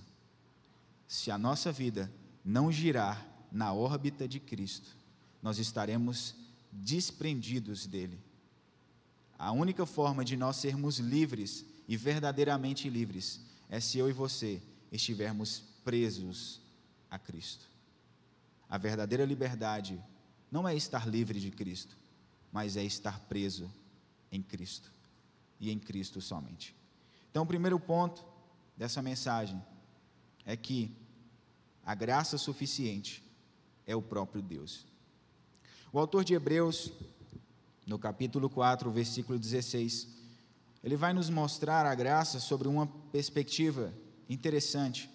Se 1.07 1.31
a 1.31 1.37
nossa 1.37 1.71
vida 1.71 2.11
não 2.43 2.71
girar 2.71 3.25
na 3.51 3.73
órbita 3.73 4.27
de 4.27 4.39
Cristo, 4.39 4.95
nós 5.41 5.57
estaremos 5.59 6.35
desprendidos 6.71 7.87
dele. 7.87 8.19
A 9.37 9.51
única 9.51 9.85
forma 9.85 10.25
de 10.25 10.35
nós 10.35 10.57
sermos 10.57 10.99
livres 10.99 11.65
e 11.87 11.95
verdadeiramente 11.95 12.89
livres 12.89 13.39
é 13.69 13.79
se 13.79 13.97
eu 13.97 14.09
e 14.09 14.13
você 14.13 14.61
estivermos 14.91 15.63
presos 15.83 16.61
a 17.09 17.17
Cristo. 17.17 17.65
A 18.69 18.77
verdadeira 18.77 19.25
liberdade 19.25 20.01
não 20.55 20.65
é 20.65 20.73
estar 20.73 21.05
livre 21.05 21.37
de 21.37 21.51
Cristo, 21.51 21.97
mas 22.49 22.77
é 22.77 22.83
estar 22.85 23.19
preso 23.27 23.69
em 24.31 24.41
Cristo 24.41 24.89
e 25.59 25.69
em 25.69 25.77
Cristo 25.77 26.21
somente. 26.21 26.73
Então, 27.29 27.43
o 27.43 27.45
primeiro 27.45 27.77
ponto 27.77 28.23
dessa 28.77 29.01
mensagem 29.01 29.61
é 30.45 30.55
que 30.55 30.95
a 31.85 31.93
graça 31.93 32.37
suficiente 32.37 33.21
é 33.85 33.97
o 33.97 34.01
próprio 34.01 34.41
Deus. 34.41 34.85
O 35.91 35.99
autor 35.99 36.23
de 36.23 36.33
Hebreus, 36.33 36.89
no 37.85 37.99
capítulo 37.99 38.49
4, 38.49 38.89
versículo 38.89 39.37
16, 39.37 40.07
ele 40.81 40.95
vai 40.95 41.11
nos 41.11 41.29
mostrar 41.29 41.85
a 41.85 41.93
graça 41.93 42.39
sobre 42.39 42.69
uma 42.69 42.87
perspectiva 43.11 43.93
interessante 44.29 45.09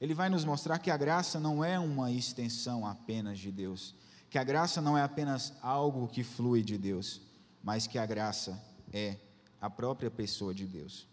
ele 0.00 0.14
vai 0.14 0.30
nos 0.30 0.44
mostrar 0.44 0.78
que 0.78 0.90
a 0.90 0.96
graça 0.96 1.38
não 1.38 1.62
é 1.62 1.78
uma 1.78 2.10
extensão 2.10 2.86
apenas 2.86 3.38
de 3.38 3.52
Deus, 3.52 3.94
que 4.30 4.38
a 4.38 4.44
graça 4.44 4.80
não 4.80 4.96
é 4.96 5.02
apenas 5.02 5.52
algo 5.60 6.08
que 6.08 6.24
flui 6.24 6.62
de 6.62 6.78
Deus, 6.78 7.20
mas 7.62 7.86
que 7.86 7.98
a 7.98 8.06
graça 8.06 8.58
é 8.92 9.16
a 9.60 9.68
própria 9.68 10.10
pessoa 10.10 10.54
de 10.54 10.66
Deus. 10.66 11.06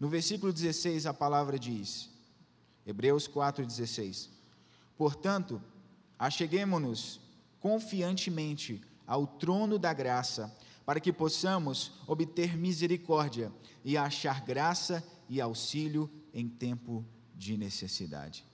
No 0.00 0.08
versículo 0.08 0.52
16, 0.52 1.06
a 1.06 1.14
palavra 1.14 1.58
diz, 1.58 2.10
Hebreus 2.84 3.28
4,16: 3.28 4.28
Portanto, 4.96 5.62
acheguemo-nos 6.18 7.20
confiantemente 7.60 8.82
ao 9.06 9.26
trono 9.26 9.78
da 9.78 9.92
graça, 9.92 10.52
para 10.84 10.98
que 10.98 11.12
possamos 11.12 11.92
obter 12.06 12.56
misericórdia 12.56 13.52
e 13.84 13.96
achar 13.96 14.40
graça 14.40 15.04
e 15.28 15.40
auxílio 15.40 16.10
em 16.32 16.48
tempo 16.48 17.04
de 17.04 17.17
necessidade. 17.56 18.44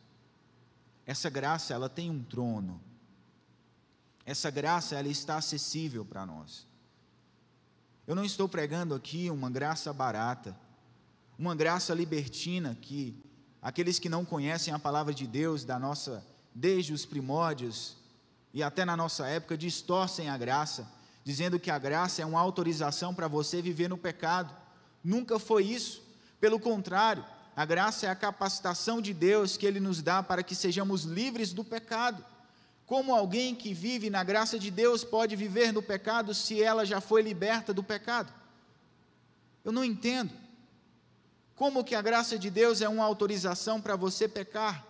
Essa 1.07 1.31
graça, 1.31 1.73
ela 1.73 1.88
tem 1.88 2.11
um 2.11 2.23
trono. 2.23 2.81
Essa 4.25 4.50
graça, 4.50 4.95
ela 4.97 5.09
está 5.09 5.37
acessível 5.37 6.05
para 6.05 6.25
nós. 6.25 6.67
Eu 8.07 8.14
não 8.14 8.25
estou 8.25 8.49
pregando 8.49 8.95
aqui 8.95 9.31
uma 9.31 9.50
graça 9.50 9.93
barata, 9.93 10.57
uma 11.38 11.55
graça 11.55 11.95
libertina 11.95 12.76
que 12.81 13.17
aqueles 13.62 13.99
que 13.99 14.09
não 14.09 14.25
conhecem 14.25 14.73
a 14.73 14.79
palavra 14.79 15.14
de 15.14 15.26
Deus 15.26 15.64
da 15.64 15.79
nossa 15.79 16.25
desde 16.55 16.93
os 16.93 17.05
primórdios 17.05 17.97
e 18.53 18.62
até 18.62 18.85
na 18.85 18.97
nossa 18.97 19.26
época 19.26 19.59
distorcem 19.59 20.29
a 20.29 20.38
graça, 20.38 20.87
dizendo 21.25 21.59
que 21.59 21.71
a 21.71 21.79
graça 21.79 22.23
é 22.23 22.26
uma 22.26 22.41
autorização 22.41 23.14
para 23.14 23.26
você 23.26 23.61
viver 23.61 23.88
no 23.88 23.99
pecado. 23.99 24.55
Nunca 25.03 25.38
foi 25.38 25.64
isso. 25.64 26.03
Pelo 26.38 26.61
contrário, 26.61 27.25
a 27.56 27.64
graça 27.64 28.06
é 28.06 28.11
a 28.11 28.16
capacitação 28.16 29.00
de 29.00 29.14
Deus 29.14 29.56
que 29.56 29.64
Ele 29.66 29.78
nos 29.78 30.02
dá 30.02 30.23
para 30.23 30.42
que 30.42 30.54
sejamos 30.54 31.04
livres 31.04 31.52
do 31.52 31.64
pecado. 31.64 32.25
Como 32.87 33.14
alguém 33.14 33.54
que 33.54 33.73
vive 33.73 34.11
na 34.11 34.25
graça 34.25 34.58
de 34.58 34.70
Deus 34.70 35.04
pode 35.04 35.37
viver 35.37 35.73
no 35.73 35.82
pecado 35.82 36.34
se 36.34 36.62
ela 36.62 36.84
já 36.84 37.00
foi 37.00 37.23
liberta 37.23 37.73
do 37.73 37.82
pecado? 37.82 38.32
Eu 39.64 39.73
não 39.73 39.84
entendo. 39.84 40.32
Como 41.54 41.84
que 41.84 41.94
a 41.94 42.02
graça 42.02 42.38
de 42.38 42.50
Deus 42.50 42.82
é 42.82 42.88
uma 42.88 43.04
autorização 43.04 43.80
para 43.80 43.94
você 43.94 44.28
pecar? 44.28 44.84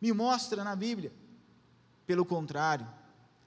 Me 0.00 0.12
mostra 0.12 0.64
na 0.64 0.74
Bíblia. 0.74 1.12
Pelo 2.06 2.24
contrário, 2.24 2.88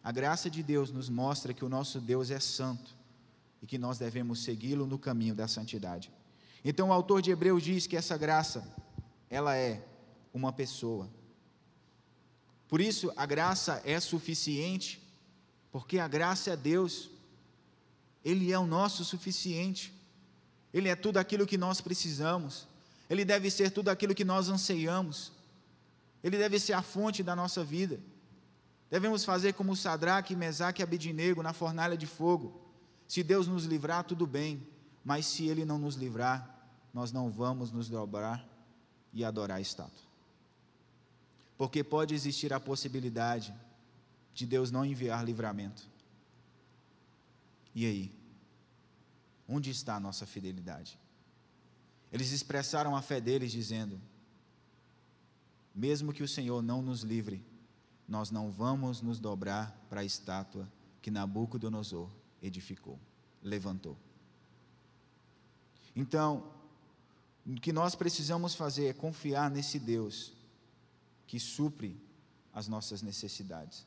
a 0.03 0.11
graça 0.11 0.49
de 0.49 0.61
Deus 0.61 0.91
nos 0.91 1.09
mostra 1.09 1.53
que 1.53 1.65
o 1.65 1.69
nosso 1.69 1.99
Deus 1.99 2.29
é 2.29 2.39
santo 2.39 2.95
e 3.61 3.65
que 3.65 3.77
nós 3.77 3.97
devemos 3.97 4.43
segui-lo 4.43 4.85
no 4.85 4.99
caminho 4.99 5.33
da 5.33 5.47
santidade. 5.47 6.11
Então 6.63 6.89
o 6.89 6.93
autor 6.93 7.21
de 7.21 7.31
Hebreus 7.31 7.61
diz 7.61 7.87
que 7.87 7.97
essa 7.97 8.17
graça, 8.17 8.67
ela 9.29 9.55
é 9.55 9.83
uma 10.33 10.53
pessoa. 10.53 11.09
Por 12.67 12.79
isso 12.79 13.11
a 13.15 13.25
graça 13.25 13.81
é 13.85 13.99
suficiente, 13.99 15.01
porque 15.71 15.99
a 15.99 16.07
graça 16.07 16.51
é 16.51 16.55
Deus. 16.55 17.09
Ele 18.23 18.51
é 18.51 18.57
o 18.57 18.65
nosso 18.65 19.03
suficiente. 19.03 19.93
Ele 20.73 20.87
é 20.87 20.95
tudo 20.95 21.17
aquilo 21.17 21.45
que 21.45 21.57
nós 21.57 21.81
precisamos. 21.81 22.67
Ele 23.09 23.25
deve 23.25 23.51
ser 23.51 23.69
tudo 23.69 23.89
aquilo 23.89 24.15
que 24.15 24.23
nós 24.23 24.49
anseiamos. 24.49 25.31
Ele 26.23 26.37
deve 26.37 26.59
ser 26.59 26.73
a 26.73 26.81
fonte 26.81 27.21
da 27.21 27.35
nossa 27.35 27.63
vida. 27.63 27.99
Devemos 28.89 29.25
fazer 29.25 29.53
como 29.53 29.75
Sadraque, 29.75 30.35
Mesaque 30.35 30.81
e 30.81 30.83
Abidinego 30.83 31.43
na 31.43 31.51
fornalha 31.51 31.97
de 31.97 32.07
fogo. 32.07 32.61
Se 33.07 33.21
Deus 33.21 33.47
nos 33.47 33.65
livrar, 33.65 34.03
tudo 34.03 34.25
bem, 34.25 34.65
mas 35.03 35.25
se 35.25 35.47
Ele 35.47 35.65
não 35.65 35.77
nos 35.77 35.95
livrar, 35.95 36.52
nós 36.93 37.11
não 37.11 37.29
vamos 37.29 37.71
nos 37.71 37.89
dobrar 37.89 38.47
e 39.11 39.25
adorar 39.25 39.57
a 39.57 39.61
estátua. 39.61 40.03
Porque 41.57 41.83
pode 41.83 42.13
existir 42.13 42.53
a 42.53 42.59
possibilidade 42.59 43.53
de 44.33 44.45
Deus 44.45 44.71
não 44.71 44.85
enviar 44.85 45.25
livramento. 45.25 45.87
E 47.73 47.85
aí? 47.85 48.11
Onde 49.47 49.71
está 49.71 49.95
a 49.95 49.99
nossa 49.99 50.25
fidelidade? 50.25 50.99
Eles 52.11 52.31
expressaram 52.31 52.95
a 52.95 53.01
fé 53.01 53.19
deles 53.19 53.51
dizendo: 53.51 53.99
mesmo 55.73 56.13
que 56.13 56.23
o 56.23 56.27
Senhor 56.27 56.61
não 56.61 56.81
nos 56.81 57.01
livre, 57.01 57.43
nós 58.07 58.29
não 58.29 58.51
vamos 58.51 59.01
nos 59.01 59.19
dobrar 59.19 59.75
para 59.89 60.01
a 60.01 60.05
estátua 60.05 60.67
que 61.01 61.09
Nabucodonosor 61.09 62.09
edificou, 62.41 62.99
levantou. 63.41 63.97
Então, 65.95 66.43
o 67.45 67.55
que 67.55 67.73
nós 67.73 67.95
precisamos 67.95 68.55
fazer 68.55 68.87
é 68.87 68.93
confiar 68.93 69.51
nesse 69.51 69.77
Deus 69.77 70.31
que 71.27 71.39
supre 71.39 71.99
as 72.53 72.67
nossas 72.67 73.01
necessidades. 73.01 73.85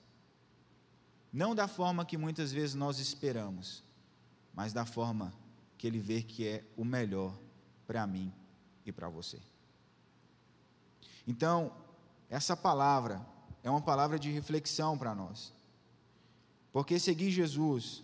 Não 1.32 1.54
da 1.54 1.68
forma 1.68 2.04
que 2.04 2.16
muitas 2.16 2.52
vezes 2.52 2.74
nós 2.74 2.98
esperamos, 2.98 3.82
mas 4.54 4.72
da 4.72 4.84
forma 4.84 5.32
que 5.78 5.86
Ele 5.86 5.98
vê 5.98 6.22
que 6.22 6.46
é 6.46 6.64
o 6.76 6.84
melhor 6.84 7.36
para 7.86 8.06
mim 8.06 8.32
e 8.84 8.92
para 8.92 9.08
você. 9.08 9.40
Então, 11.26 11.72
essa 12.28 12.56
palavra 12.56 13.24
é 13.62 13.70
uma 13.70 13.80
palavra 13.80 14.18
de 14.18 14.30
reflexão 14.30 14.96
para 14.96 15.14
nós. 15.14 15.52
Porque 16.72 16.98
seguir 16.98 17.30
Jesus 17.30 18.02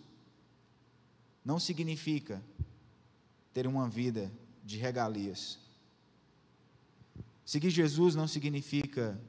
não 1.44 1.58
significa 1.58 2.42
ter 3.52 3.66
uma 3.66 3.88
vida 3.88 4.32
de 4.62 4.78
regalias. 4.78 5.58
Seguir 7.44 7.70
Jesus 7.70 8.14
não 8.14 8.28
significa 8.28 9.20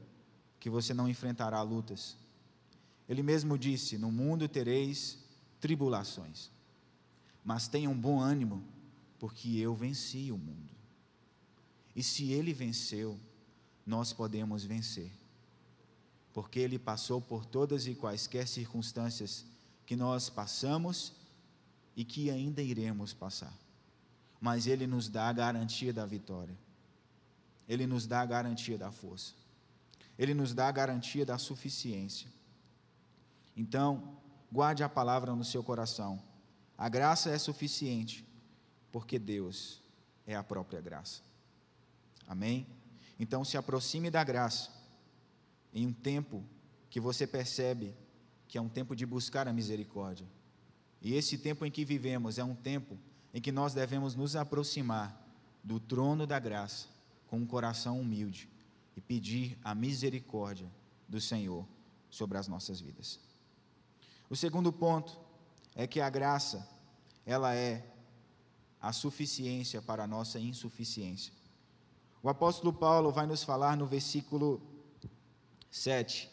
que 0.59 0.69
você 0.69 0.93
não 0.93 1.09
enfrentará 1.09 1.61
lutas. 1.61 2.15
Ele 3.07 3.23
mesmo 3.23 3.57
disse: 3.57 3.97
No 3.97 4.11
mundo 4.11 4.47
tereis 4.47 5.17
tribulações, 5.59 6.49
mas 7.43 7.67
tenham 7.67 7.93
bom 7.93 8.19
ânimo, 8.19 8.63
porque 9.19 9.57
eu 9.57 9.75
venci 9.75 10.31
o 10.31 10.37
mundo. 10.37 10.71
E 11.95 12.01
se 12.01 12.31
ele 12.31 12.53
venceu, 12.53 13.19
nós 13.85 14.13
podemos 14.13 14.63
vencer, 14.63 15.11
porque 16.33 16.59
ele 16.59 16.79
passou 16.79 17.21
por 17.21 17.45
todas 17.45 17.85
e 17.85 17.93
quaisquer 17.93 18.47
circunstâncias 18.47 19.45
que 19.85 19.95
nós 19.95 20.29
passamos 20.29 21.13
e 21.95 22.03
que 22.03 22.29
ainda 22.29 22.61
iremos 22.61 23.13
passar. 23.13 23.53
Mas 24.43 24.67
ele 24.67 24.85
nos 24.85 25.07
dá 25.07 25.29
a 25.29 25.31
garantia 25.31 25.93
da 25.93 26.05
vitória. 26.05 26.53
Ele 27.65 27.87
nos 27.87 28.05
dá 28.05 28.19
a 28.19 28.25
garantia 28.25 28.77
da 28.77 28.91
força. 28.91 29.31
Ele 30.19 30.33
nos 30.33 30.53
dá 30.53 30.67
a 30.67 30.71
garantia 30.73 31.25
da 31.25 31.37
suficiência. 31.37 32.27
Então, 33.55 34.17
guarde 34.51 34.83
a 34.83 34.89
palavra 34.89 35.33
no 35.33 35.45
seu 35.45 35.63
coração. 35.63 36.21
A 36.77 36.89
graça 36.89 37.29
é 37.29 37.37
suficiente, 37.37 38.27
porque 38.91 39.17
Deus 39.17 39.81
é 40.27 40.35
a 40.35 40.43
própria 40.43 40.81
graça. 40.81 41.21
Amém? 42.27 42.67
Então, 43.17 43.45
se 43.45 43.55
aproxime 43.55 44.11
da 44.11 44.25
graça 44.25 44.71
em 45.73 45.87
um 45.87 45.93
tempo 45.93 46.43
que 46.89 46.99
você 46.99 47.25
percebe 47.25 47.95
que 48.49 48.57
é 48.57 48.61
um 48.61 48.67
tempo 48.67 48.93
de 48.93 49.05
buscar 49.05 49.47
a 49.47 49.53
misericórdia. 49.53 50.27
E 51.01 51.13
esse 51.13 51.37
tempo 51.37 51.65
em 51.65 51.71
que 51.71 51.85
vivemos 51.85 52.37
é 52.37 52.43
um 52.43 52.53
tempo 52.53 52.99
em 53.33 53.41
que 53.41 53.51
nós 53.51 53.73
devemos 53.73 54.15
nos 54.15 54.35
aproximar 54.35 55.19
do 55.63 55.79
trono 55.79 56.27
da 56.27 56.37
graça 56.39 56.87
com 57.27 57.37
um 57.37 57.45
coração 57.45 57.99
humilde 57.99 58.49
e 58.95 59.01
pedir 59.01 59.57
a 59.63 59.73
misericórdia 59.73 60.69
do 61.07 61.19
Senhor 61.19 61.67
sobre 62.09 62.37
as 62.37 62.47
nossas 62.47 62.79
vidas. 62.79 63.19
O 64.29 64.35
segundo 64.35 64.71
ponto 64.71 65.19
é 65.73 65.87
que 65.87 65.99
a 65.99 66.09
graça, 66.09 66.67
ela 67.25 67.55
é 67.55 67.83
a 68.79 68.93
suficiência 68.93 69.81
para 69.81 70.03
a 70.03 70.07
nossa 70.07 70.39
insuficiência. 70.39 71.33
O 72.21 72.29
apóstolo 72.29 72.71
Paulo 72.71 73.11
vai 73.11 73.25
nos 73.25 73.43
falar 73.43 73.75
no 73.75 73.85
versículo 73.87 74.61
7. 75.71 76.29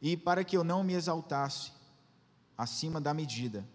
E 0.00 0.16
para 0.16 0.42
que 0.42 0.56
eu 0.56 0.64
não 0.64 0.82
me 0.82 0.94
exaltasse 0.94 1.70
acima 2.56 3.00
da 3.00 3.12
medida, 3.12 3.66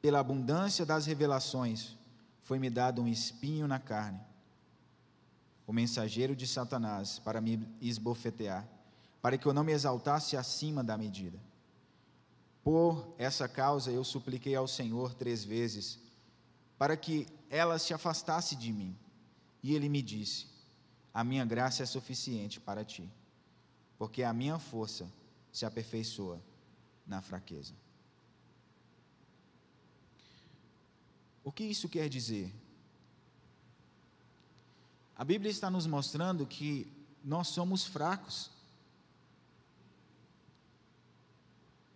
pela 0.00 0.20
abundância 0.20 0.86
das 0.86 1.06
revelações, 1.06 1.96
foi-me 2.42 2.70
dado 2.70 3.02
um 3.02 3.08
espinho 3.08 3.66
na 3.66 3.78
carne, 3.78 4.20
o 5.66 5.72
mensageiro 5.72 6.34
de 6.34 6.46
Satanás, 6.46 7.18
para 7.18 7.40
me 7.40 7.68
esbofetear, 7.80 8.66
para 9.20 9.36
que 9.36 9.46
eu 9.46 9.52
não 9.52 9.64
me 9.64 9.72
exaltasse 9.72 10.36
acima 10.36 10.82
da 10.82 10.96
medida. 10.96 11.38
Por 12.64 13.14
essa 13.18 13.48
causa 13.48 13.90
eu 13.90 14.02
supliquei 14.04 14.54
ao 14.54 14.66
Senhor 14.66 15.14
três 15.14 15.44
vezes, 15.44 15.98
para 16.78 16.96
que 16.96 17.26
ela 17.50 17.78
se 17.78 17.92
afastasse 17.92 18.56
de 18.56 18.72
mim. 18.72 18.96
E 19.62 19.74
ele 19.74 19.88
me 19.88 20.00
disse: 20.00 20.46
A 21.12 21.24
minha 21.24 21.44
graça 21.44 21.82
é 21.82 21.86
suficiente 21.86 22.60
para 22.60 22.84
ti, 22.84 23.10
porque 23.98 24.22
a 24.22 24.32
minha 24.32 24.58
força 24.58 25.12
se 25.58 25.66
aperfeiçoa 25.66 26.40
na 27.04 27.20
fraqueza. 27.20 27.74
O 31.42 31.50
que 31.50 31.64
isso 31.64 31.88
quer 31.88 32.08
dizer? 32.08 32.54
A 35.16 35.24
Bíblia 35.24 35.50
está 35.50 35.68
nos 35.68 35.84
mostrando 35.84 36.46
que 36.46 36.86
nós 37.24 37.48
somos 37.48 37.84
fracos. 37.84 38.52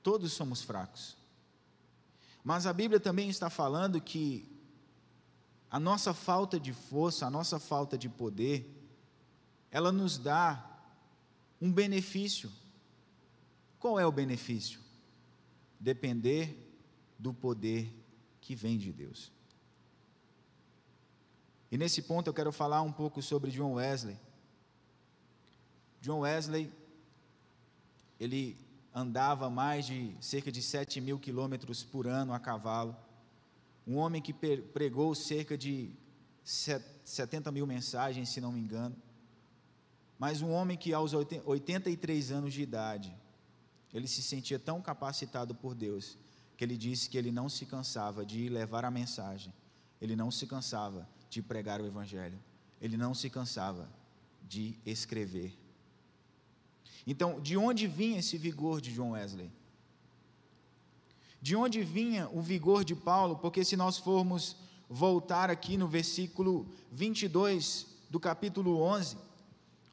Todos 0.02 0.32
somos 0.32 0.62
fracos. 0.62 1.16
Mas 2.42 2.66
a 2.66 2.72
Bíblia 2.72 2.98
também 2.98 3.30
está 3.30 3.48
falando 3.48 4.00
que 4.00 4.44
a 5.70 5.78
nossa 5.78 6.12
falta 6.12 6.58
de 6.58 6.72
força, 6.72 7.26
a 7.26 7.30
nossa 7.30 7.60
falta 7.60 7.96
de 7.96 8.08
poder, 8.08 8.68
ela 9.70 9.92
nos 9.92 10.18
dá 10.18 10.68
um 11.60 11.70
benefício. 11.70 12.50
Qual 13.82 13.98
é 13.98 14.06
o 14.06 14.12
benefício? 14.12 14.78
Depender 15.80 16.56
do 17.18 17.34
poder 17.34 17.92
que 18.40 18.54
vem 18.54 18.78
de 18.78 18.92
Deus. 18.92 19.32
E 21.68 21.76
nesse 21.76 22.00
ponto 22.00 22.28
eu 22.28 22.32
quero 22.32 22.52
falar 22.52 22.80
um 22.82 22.92
pouco 22.92 23.20
sobre 23.20 23.50
John 23.50 23.72
Wesley. 23.72 24.16
John 26.00 26.20
Wesley, 26.20 26.72
ele 28.20 28.56
andava 28.94 29.50
mais 29.50 29.84
de 29.86 30.16
cerca 30.20 30.52
de 30.52 30.62
7 30.62 31.00
mil 31.00 31.18
quilômetros 31.18 31.82
por 31.82 32.06
ano 32.06 32.32
a 32.32 32.38
cavalo. 32.38 32.96
Um 33.84 33.96
homem 33.96 34.22
que 34.22 34.32
pregou 34.32 35.12
cerca 35.12 35.58
de 35.58 35.90
70 36.44 37.50
mil 37.50 37.66
mensagens, 37.66 38.28
se 38.28 38.40
não 38.40 38.52
me 38.52 38.60
engano. 38.60 38.94
Mas 40.20 40.40
um 40.40 40.52
homem 40.52 40.76
que 40.76 40.94
aos 40.94 41.12
83 41.14 42.30
anos 42.30 42.54
de 42.54 42.62
idade, 42.62 43.12
ele 43.92 44.06
se 44.06 44.22
sentia 44.22 44.58
tão 44.58 44.80
capacitado 44.80 45.54
por 45.54 45.74
Deus, 45.74 46.16
que 46.56 46.64
ele 46.64 46.76
disse 46.76 47.08
que 47.08 47.18
ele 47.18 47.32
não 47.32 47.48
se 47.48 47.66
cansava 47.66 48.24
de 48.24 48.48
levar 48.48 48.84
a 48.84 48.90
mensagem, 48.90 49.52
ele 50.00 50.16
não 50.16 50.30
se 50.30 50.46
cansava 50.46 51.08
de 51.32 51.40
pregar 51.40 51.80
o 51.80 51.86
Evangelho. 51.86 52.38
Ele 52.80 52.96
não 52.96 53.14
se 53.14 53.30
cansava 53.30 53.88
de 54.46 54.76
escrever. 54.84 55.56
Então, 57.06 57.40
de 57.40 57.56
onde 57.56 57.86
vinha 57.86 58.18
esse 58.18 58.36
vigor 58.36 58.80
de 58.80 58.92
John 58.92 59.12
Wesley? 59.12 59.50
De 61.40 61.56
onde 61.56 61.82
vinha 61.82 62.28
o 62.30 62.42
vigor 62.42 62.84
de 62.84 62.94
Paulo? 62.94 63.36
Porque 63.36 63.64
se 63.64 63.76
nós 63.76 63.96
formos 63.96 64.56
voltar 64.90 65.48
aqui 65.48 65.76
no 65.76 65.88
versículo 65.88 66.66
22 66.90 67.86
do 68.10 68.20
capítulo 68.20 68.80
11, 68.82 69.16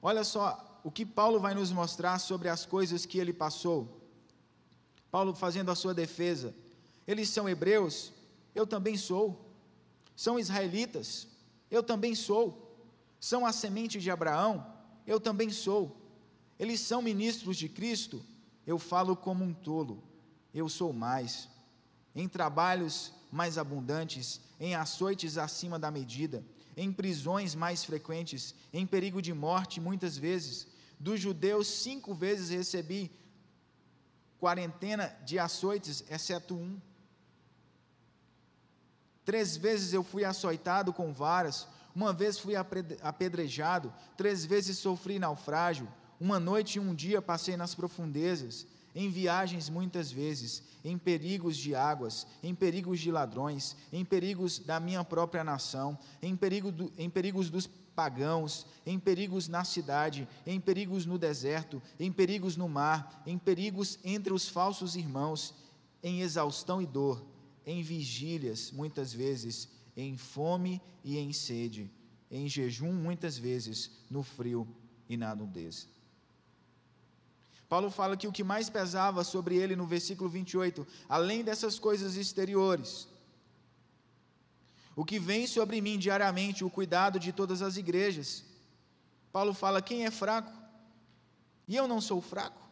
olha 0.01 0.23
só 0.23 0.68
o 0.89 0.91
que 0.91 1.05
Paulo 1.05 1.39
vai 1.39 1.53
nos 1.53 1.71
mostrar 1.71 2.17
sobre 2.17 2.49
as 2.49 2.65
coisas 2.65 3.05
que 3.05 3.19
ele 3.19 3.31
passou. 3.31 4.01
Paulo 5.11 5.35
fazendo 5.35 5.69
a 5.69 5.75
sua 5.75 5.93
defesa. 5.93 6.51
Eles 7.05 7.29
são 7.29 7.47
hebreus, 7.47 8.11
eu 8.55 8.65
também 8.65 8.97
sou. 8.97 9.53
São 10.15 10.39
israelitas, 10.39 11.27
eu 11.69 11.83
também 11.83 12.15
sou. 12.15 12.75
São 13.19 13.45
a 13.45 13.53
semente 13.53 13.99
de 13.99 14.09
Abraão, 14.09 14.65
eu 15.05 15.19
também 15.19 15.51
sou. 15.51 15.95
Eles 16.57 16.79
são 16.79 17.03
ministros 17.03 17.55
de 17.55 17.69
Cristo, 17.69 18.25
eu 18.65 18.79
falo 18.79 19.15
como 19.15 19.45
um 19.45 19.53
tolo, 19.53 20.01
eu 20.51 20.67
sou 20.67 20.91
mais. 20.91 21.47
Em 22.15 22.27
trabalhos 22.27 23.13
mais 23.31 23.59
abundantes, 23.59 24.41
em 24.59 24.73
açoites 24.73 25.37
acima 25.37 25.77
da 25.77 25.91
medida, 25.91 26.43
em 26.75 26.91
prisões 26.91 27.53
mais 27.53 27.85
frequentes, 27.85 28.55
em 28.73 28.87
perigo 28.87 29.21
de 29.21 29.35
morte 29.35 29.79
muitas 29.79 30.17
vezes. 30.17 30.67
Dos 30.99 31.19
judeus, 31.19 31.67
cinco 31.67 32.13
vezes 32.13 32.49
recebi 32.49 33.11
quarentena 34.39 35.15
de 35.25 35.39
açoites, 35.39 36.03
exceto 36.09 36.55
um. 36.55 36.79
Três 39.23 39.55
vezes 39.55 39.93
eu 39.93 40.03
fui 40.03 40.25
açoitado 40.25 40.91
com 40.91 41.13
varas, 41.13 41.67
uma 41.95 42.11
vez 42.11 42.39
fui 42.39 42.53
apedrejado, 42.55 43.93
três 44.17 44.45
vezes 44.45 44.77
sofri 44.77 45.19
naufrágio, 45.19 45.87
uma 46.19 46.39
noite 46.39 46.77
e 46.77 46.79
um 46.79 46.93
dia 46.95 47.21
passei 47.21 47.55
nas 47.55 47.75
profundezas, 47.75 48.65
em 48.95 49.09
viagens 49.09 49.69
muitas 49.69 50.11
vezes, 50.11 50.63
em 50.83 50.97
perigos 50.97 51.55
de 51.55 51.75
águas, 51.75 52.25
em 52.41 52.55
perigos 52.55 52.99
de 52.99 53.11
ladrões, 53.11 53.75
em 53.93 54.03
perigos 54.03 54.59
da 54.59 54.79
minha 54.79 55.03
própria 55.03 55.43
nação, 55.43 55.97
em, 56.21 56.35
perigo 56.35 56.71
do, 56.71 56.91
em 56.97 57.09
perigos 57.09 57.49
dos 57.49 57.67
pagãos, 57.99 58.65
em 58.85 58.97
perigos 58.97 59.49
na 59.49 59.65
cidade, 59.65 60.25
em 60.47 60.57
perigos 60.57 61.05
no 61.05 61.17
deserto, 61.17 61.81
em 61.99 62.09
perigos 62.09 62.55
no 62.55 62.69
mar, 62.69 63.21
em 63.25 63.37
perigos 63.37 63.99
entre 64.05 64.31
os 64.31 64.47
falsos 64.47 64.95
irmãos, 64.95 65.53
em 66.01 66.21
exaustão 66.21 66.81
e 66.81 66.85
dor, 66.85 67.21
em 67.65 67.83
vigílias, 67.83 68.71
muitas 68.71 69.11
vezes, 69.11 69.67
em 69.97 70.15
fome 70.15 70.81
e 71.03 71.17
em 71.17 71.33
sede, 71.33 71.91
em 72.31 72.47
jejum, 72.47 72.93
muitas 72.93 73.37
vezes, 73.37 73.91
no 74.09 74.23
frio 74.23 74.65
e 75.09 75.17
na 75.17 75.35
nudez. 75.35 75.85
Paulo 77.67 77.91
fala 77.91 78.15
que 78.15 78.29
o 78.29 78.31
que 78.31 78.45
mais 78.45 78.69
pesava 78.69 79.25
sobre 79.25 79.57
ele 79.57 79.75
no 79.75 79.85
versículo 79.85 80.29
28, 80.29 80.87
além 81.09 81.43
dessas 81.43 81.77
coisas 81.77 82.15
exteriores, 82.15 83.09
o 84.95 85.05
que 85.05 85.19
vem 85.19 85.47
sobre 85.47 85.81
mim 85.81 85.97
diariamente, 85.97 86.63
o 86.63 86.69
cuidado 86.69 87.19
de 87.19 87.31
todas 87.31 87.61
as 87.61 87.77
igrejas. 87.77 88.43
Paulo 89.31 89.53
fala: 89.53 89.81
quem 89.81 90.05
é 90.05 90.11
fraco? 90.11 90.51
E 91.67 91.75
eu 91.75 91.87
não 91.87 92.01
sou 92.01 92.21
fraco. 92.21 92.67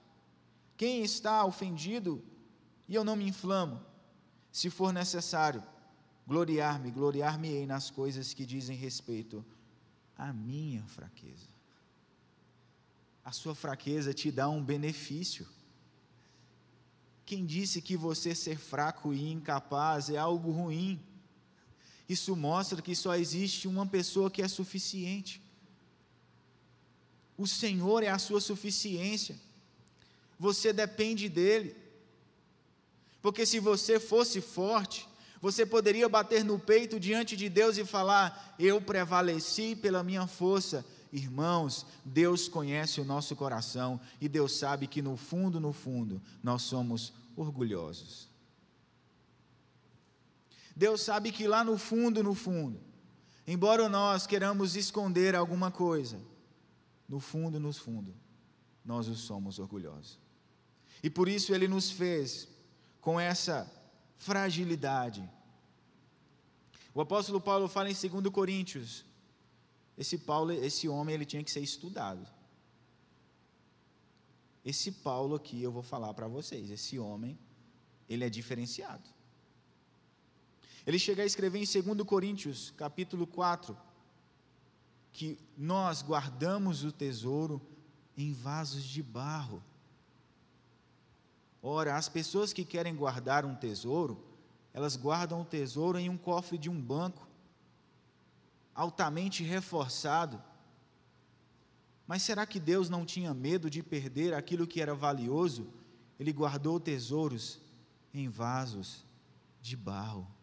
Quem 0.75 1.03
está 1.03 1.43
ofendido? 1.45 2.23
E 2.87 2.95
eu 2.95 3.03
não 3.03 3.15
me 3.15 3.27
inflamo. 3.27 3.81
Se 4.51 4.69
for 4.69 4.91
necessário, 4.91 5.63
gloriar-me, 6.27 6.91
gloriar-me-ei 6.91 7.65
nas 7.65 7.89
coisas 7.89 8.33
que 8.33 8.45
dizem 8.45 8.75
respeito 8.75 9.45
à 10.17 10.33
minha 10.33 10.83
fraqueza. 10.87 11.47
A 13.23 13.31
sua 13.31 13.53
fraqueza 13.53 14.13
te 14.13 14.31
dá 14.31 14.49
um 14.49 14.63
benefício. 14.63 15.47
Quem 17.25 17.45
disse 17.45 17.81
que 17.81 17.97
você 17.97 18.33
ser 18.33 18.57
fraco 18.57 19.13
e 19.13 19.31
incapaz 19.31 20.09
é 20.09 20.17
algo 20.17 20.49
ruim? 20.49 20.99
Isso 22.07 22.35
mostra 22.35 22.81
que 22.81 22.95
só 22.95 23.15
existe 23.15 23.67
uma 23.67 23.85
pessoa 23.85 24.31
que 24.31 24.41
é 24.41 24.47
suficiente. 24.47 25.41
O 27.37 27.45
Senhor 27.45 28.01
é 28.01 28.07
a 28.07 28.17
sua 28.17 28.39
suficiência. 28.39 29.35
Você 30.39 30.71
depende 30.71 31.27
dEle. 31.27 31.75
Porque 33.21 33.45
se 33.45 33.59
você 33.59 33.99
fosse 33.99 34.39
forte, 34.39 35.07
você 35.41 35.65
poderia 35.65 36.07
bater 36.07 36.43
no 36.43 36.57
peito 36.57 36.99
diante 36.99 37.35
de 37.35 37.49
Deus 37.49 37.77
e 37.77 37.85
falar: 37.85 38.55
Eu 38.57 38.81
prevaleci 38.81 39.75
pela 39.75 40.03
minha 40.03 40.25
força. 40.25 40.85
Irmãos, 41.11 41.85
Deus 42.03 42.47
conhece 42.47 42.99
o 42.99 43.05
nosso 43.05 43.35
coração 43.35 43.99
e 44.19 44.27
Deus 44.27 44.57
sabe 44.57 44.87
que 44.87 45.01
no 45.01 45.15
fundo, 45.15 45.59
no 45.59 45.71
fundo, 45.71 46.21
nós 46.43 46.63
somos 46.63 47.13
orgulhosos. 47.35 48.26
Deus 50.77 51.01
sabe 51.01 51.31
que 51.31 51.47
lá 51.47 51.63
no 51.63 51.75
fundo, 51.75 52.21
no 52.21 52.35
fundo, 52.35 52.79
embora 53.47 53.89
nós 53.89 54.27
queiramos 54.27 54.75
esconder 54.75 55.35
alguma 55.35 55.71
coisa, 55.71 56.21
no 57.09 57.19
fundo, 57.19 57.59
no 57.59 57.73
fundo, 57.73 58.13
nós 58.85 59.07
os 59.07 59.21
somos 59.21 59.57
orgulhosos. 59.57 60.19
E 61.01 61.09
por 61.09 61.27
isso 61.27 61.51
ele 61.51 61.67
nos 61.67 61.89
fez 61.89 62.47
com 63.01 63.19
essa 63.19 63.67
fragilidade. 64.17 65.27
O 66.93 67.01
apóstolo 67.01 67.41
Paulo 67.41 67.67
fala 67.67 67.89
em 67.89 67.95
2 67.95 68.31
Coríntios, 68.31 69.03
esse 69.97 70.19
Paulo, 70.19 70.51
esse 70.51 70.87
homem, 70.87 71.15
ele 71.15 71.25
tinha 71.25 71.43
que 71.43 71.49
ser 71.49 71.61
estudado. 71.61 72.23
Esse 74.63 74.91
Paulo 74.91 75.33
aqui 75.33 75.59
eu 75.59 75.71
vou 75.71 75.81
falar 75.81 76.13
para 76.13 76.27
vocês, 76.27 76.69
esse 76.69 76.99
homem, 76.99 77.35
ele 78.07 78.23
é 78.23 78.29
diferenciado. 78.29 79.16
Ele 80.87 80.97
chega 80.97 81.21
a 81.21 81.25
escrever 81.25 81.59
em 81.61 81.65
2 81.65 82.07
Coríntios, 82.07 82.71
capítulo 82.77 83.27
4, 83.27 83.77
que 85.11 85.37
nós 85.57 86.01
guardamos 86.01 86.85
o 86.85 86.93
tesouro 86.93 87.61
em 88.15 88.31
vasos 88.31 88.85
de 88.85 89.03
barro. 89.03 89.61
Ora, 91.61 91.97
as 91.97 92.07
pessoas 92.07 92.53
que 92.53 92.63
querem 92.63 92.95
guardar 92.95 93.43
um 93.43 93.53
tesouro, 93.53 94.23
elas 94.73 94.95
guardam 94.95 95.41
o 95.41 95.45
tesouro 95.45 95.99
em 95.99 96.07
um 96.07 96.17
cofre 96.17 96.57
de 96.57 96.69
um 96.69 96.81
banco, 96.81 97.27
altamente 98.73 99.43
reforçado. 99.43 100.41
Mas 102.07 102.21
será 102.21 102.45
que 102.45 102.61
Deus 102.61 102.89
não 102.89 103.05
tinha 103.05 103.33
medo 103.33 103.69
de 103.69 103.83
perder 103.83 104.33
aquilo 104.33 104.65
que 104.65 104.79
era 104.79 104.95
valioso? 104.95 105.67
Ele 106.17 106.31
guardou 106.31 106.79
tesouros 106.79 107.59
em 108.13 108.29
vasos 108.29 109.05
de 109.61 109.75
barro. 109.75 110.36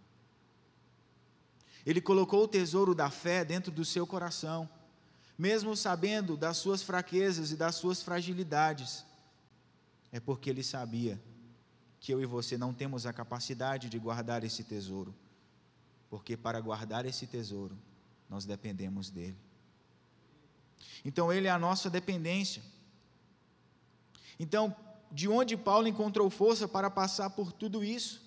Ele 1.86 2.00
colocou 2.00 2.44
o 2.44 2.48
tesouro 2.48 2.94
da 2.94 3.10
fé 3.10 3.44
dentro 3.44 3.70
do 3.70 3.84
seu 3.84 4.06
coração, 4.06 4.68
mesmo 5.36 5.76
sabendo 5.76 6.36
das 6.36 6.56
suas 6.56 6.82
fraquezas 6.82 7.50
e 7.50 7.56
das 7.56 7.74
suas 7.74 8.02
fragilidades. 8.02 9.04
É 10.10 10.20
porque 10.20 10.48
ele 10.48 10.62
sabia 10.62 11.20
que 12.00 12.12
eu 12.12 12.20
e 12.22 12.26
você 12.26 12.56
não 12.56 12.72
temos 12.72 13.06
a 13.06 13.12
capacidade 13.12 13.88
de 13.88 13.98
guardar 13.98 14.44
esse 14.44 14.62
tesouro, 14.62 15.14
porque 16.08 16.36
para 16.36 16.60
guardar 16.60 17.04
esse 17.04 17.26
tesouro, 17.26 17.76
nós 18.28 18.44
dependemos 18.44 19.10
dele. 19.10 19.36
Então, 21.04 21.32
ele 21.32 21.48
é 21.48 21.50
a 21.50 21.58
nossa 21.58 21.90
dependência. 21.90 22.62
Então, 24.38 24.74
de 25.10 25.28
onde 25.28 25.56
Paulo 25.56 25.86
encontrou 25.86 26.28
força 26.30 26.66
para 26.66 26.90
passar 26.90 27.30
por 27.30 27.52
tudo 27.52 27.84
isso, 27.84 28.22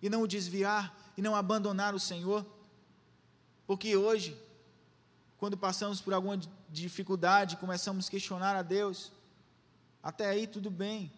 e 0.00 0.10
não 0.10 0.26
desviar, 0.26 1.12
e 1.16 1.22
não 1.22 1.36
abandonar 1.36 1.94
o 1.94 2.00
Senhor? 2.00 2.44
Porque 3.72 3.96
hoje, 3.96 4.36
quando 5.38 5.56
passamos 5.56 5.98
por 5.98 6.12
alguma 6.12 6.38
dificuldade, 6.68 7.56
começamos 7.56 8.06
a 8.06 8.10
questionar 8.10 8.54
a 8.54 8.60
Deus, 8.60 9.10
até 10.02 10.26
aí 10.26 10.46
tudo 10.46 10.70
bem. 10.70 11.10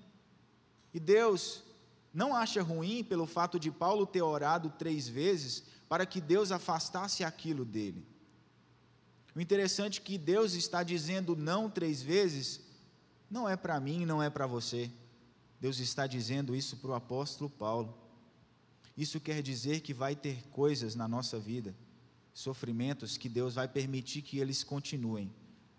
E 0.95 1.01
Deus 1.01 1.64
não 2.12 2.33
acha 2.33 2.62
ruim 2.62 3.03
pelo 3.03 3.27
fato 3.27 3.59
de 3.59 3.73
Paulo 3.73 4.07
ter 4.07 4.23
orado 4.23 4.73
três 4.79 5.09
vezes 5.09 5.64
para 5.88 6.07
que 6.07 6.21
Deus 6.21 6.53
afastasse 6.53 7.25
aquilo 7.25 7.64
dele. 7.64 8.07
O 9.35 9.40
interessante 9.40 9.99
é 9.99 10.05
que 10.05 10.17
Deus 10.17 10.55
está 10.55 10.85
dizendo 10.85 11.35
não 11.35 11.69
três 11.69 12.01
vezes, 12.03 12.61
não 13.29 13.49
é 13.49 13.57
para 13.57 13.81
mim, 13.81 14.07
não 14.07 14.23
é 14.23 14.31
para 14.31 14.47
você. 14.47 14.88
Deus 15.61 15.81
está 15.81 16.07
dizendo 16.07 16.55
isso 16.55 16.77
para 16.77 16.93
o 16.93 16.95
apóstolo 16.95 17.51
Paulo. 17.51 17.99
Isso 18.97 19.19
quer 19.19 19.43
dizer 19.43 19.81
que 19.81 19.93
vai 19.93 20.14
ter 20.14 20.47
coisas 20.51 20.95
na 20.95 21.09
nossa 21.09 21.37
vida 21.37 21.75
sofrimentos 22.35 23.16
que 23.16 23.29
Deus 23.29 23.55
vai 23.55 23.68
permitir 23.68 24.20
que 24.20 24.38
eles 24.38 24.64
continuem, 24.64 25.33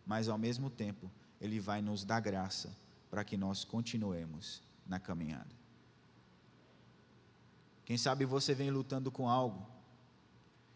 mas 0.06 0.30
ao 0.30 0.38
mesmo 0.38 0.70
tempo, 0.70 1.12
Ele 1.40 1.60
vai 1.60 1.82
nos 1.82 2.06
dar 2.06 2.22
graça 2.22 2.76
para 3.12 3.26
que 3.26 3.36
nós 3.36 3.66
continuemos 3.66 4.64
na 4.88 4.98
caminhada. 4.98 5.54
Quem 7.84 7.98
sabe 7.98 8.26
você 8.26 8.56
vem 8.56 8.72
lutando 8.72 9.12
com 9.12 9.30
algo. 9.30 9.68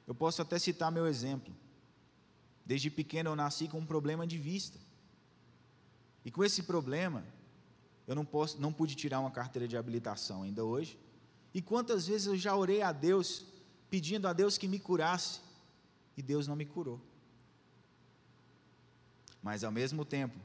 Eu 0.06 0.14
posso 0.14 0.42
até 0.42 0.60
citar 0.60 0.92
meu 0.92 1.08
exemplo. 1.08 1.56
Desde 2.66 2.92
pequeno 2.92 3.32
eu 3.32 3.36
nasci 3.36 3.68
com 3.68 3.80
um 3.80 3.86
problema 3.86 4.28
de 4.28 4.38
vista. 4.38 4.78
E 6.24 6.30
com 6.30 6.44
esse 6.44 6.64
problema, 6.64 7.24
eu 8.06 8.14
não, 8.14 8.26
posso, 8.26 8.60
não 8.60 8.72
pude 8.72 8.94
tirar 8.96 9.20
uma 9.22 9.32
carteira 9.32 9.68
de 9.68 9.78
habilitação 9.78 10.44
ainda 10.44 10.64
hoje. 10.64 11.00
E 11.54 11.62
quantas 11.62 12.08
vezes 12.08 12.28
eu 12.28 12.38
já 12.38 12.56
orei 12.56 12.82
a 12.82 12.92
Deus, 12.92 13.44
pedindo 13.90 14.28
a 14.28 14.34
Deus 14.34 14.58
que 14.58 14.68
me 14.68 14.78
curasse 14.78 15.40
e 16.20 16.22
Deus 16.22 16.50
não 16.50 16.56
me 16.56 16.66
curou. 16.66 17.00
Mas 19.42 19.64
ao 19.64 19.72
mesmo 19.72 20.04
tempo, 20.04 20.38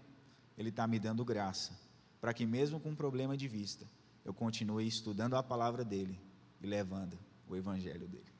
Ele 0.56 0.68
está 0.68 0.86
me 0.86 1.00
dando 1.00 1.24
graça, 1.24 1.76
para 2.20 2.32
que 2.32 2.46
mesmo 2.46 2.78
com 2.78 2.90
um 2.90 2.94
problema 2.94 3.36
de 3.36 3.48
vista, 3.48 3.84
eu 4.24 4.32
continue 4.32 4.86
estudando 4.86 5.34
a 5.34 5.42
palavra 5.42 5.84
dEle 5.84 6.20
e 6.60 6.66
levando 6.66 7.18
o 7.48 7.56
Evangelho 7.56 8.06
dEle. 8.06 8.32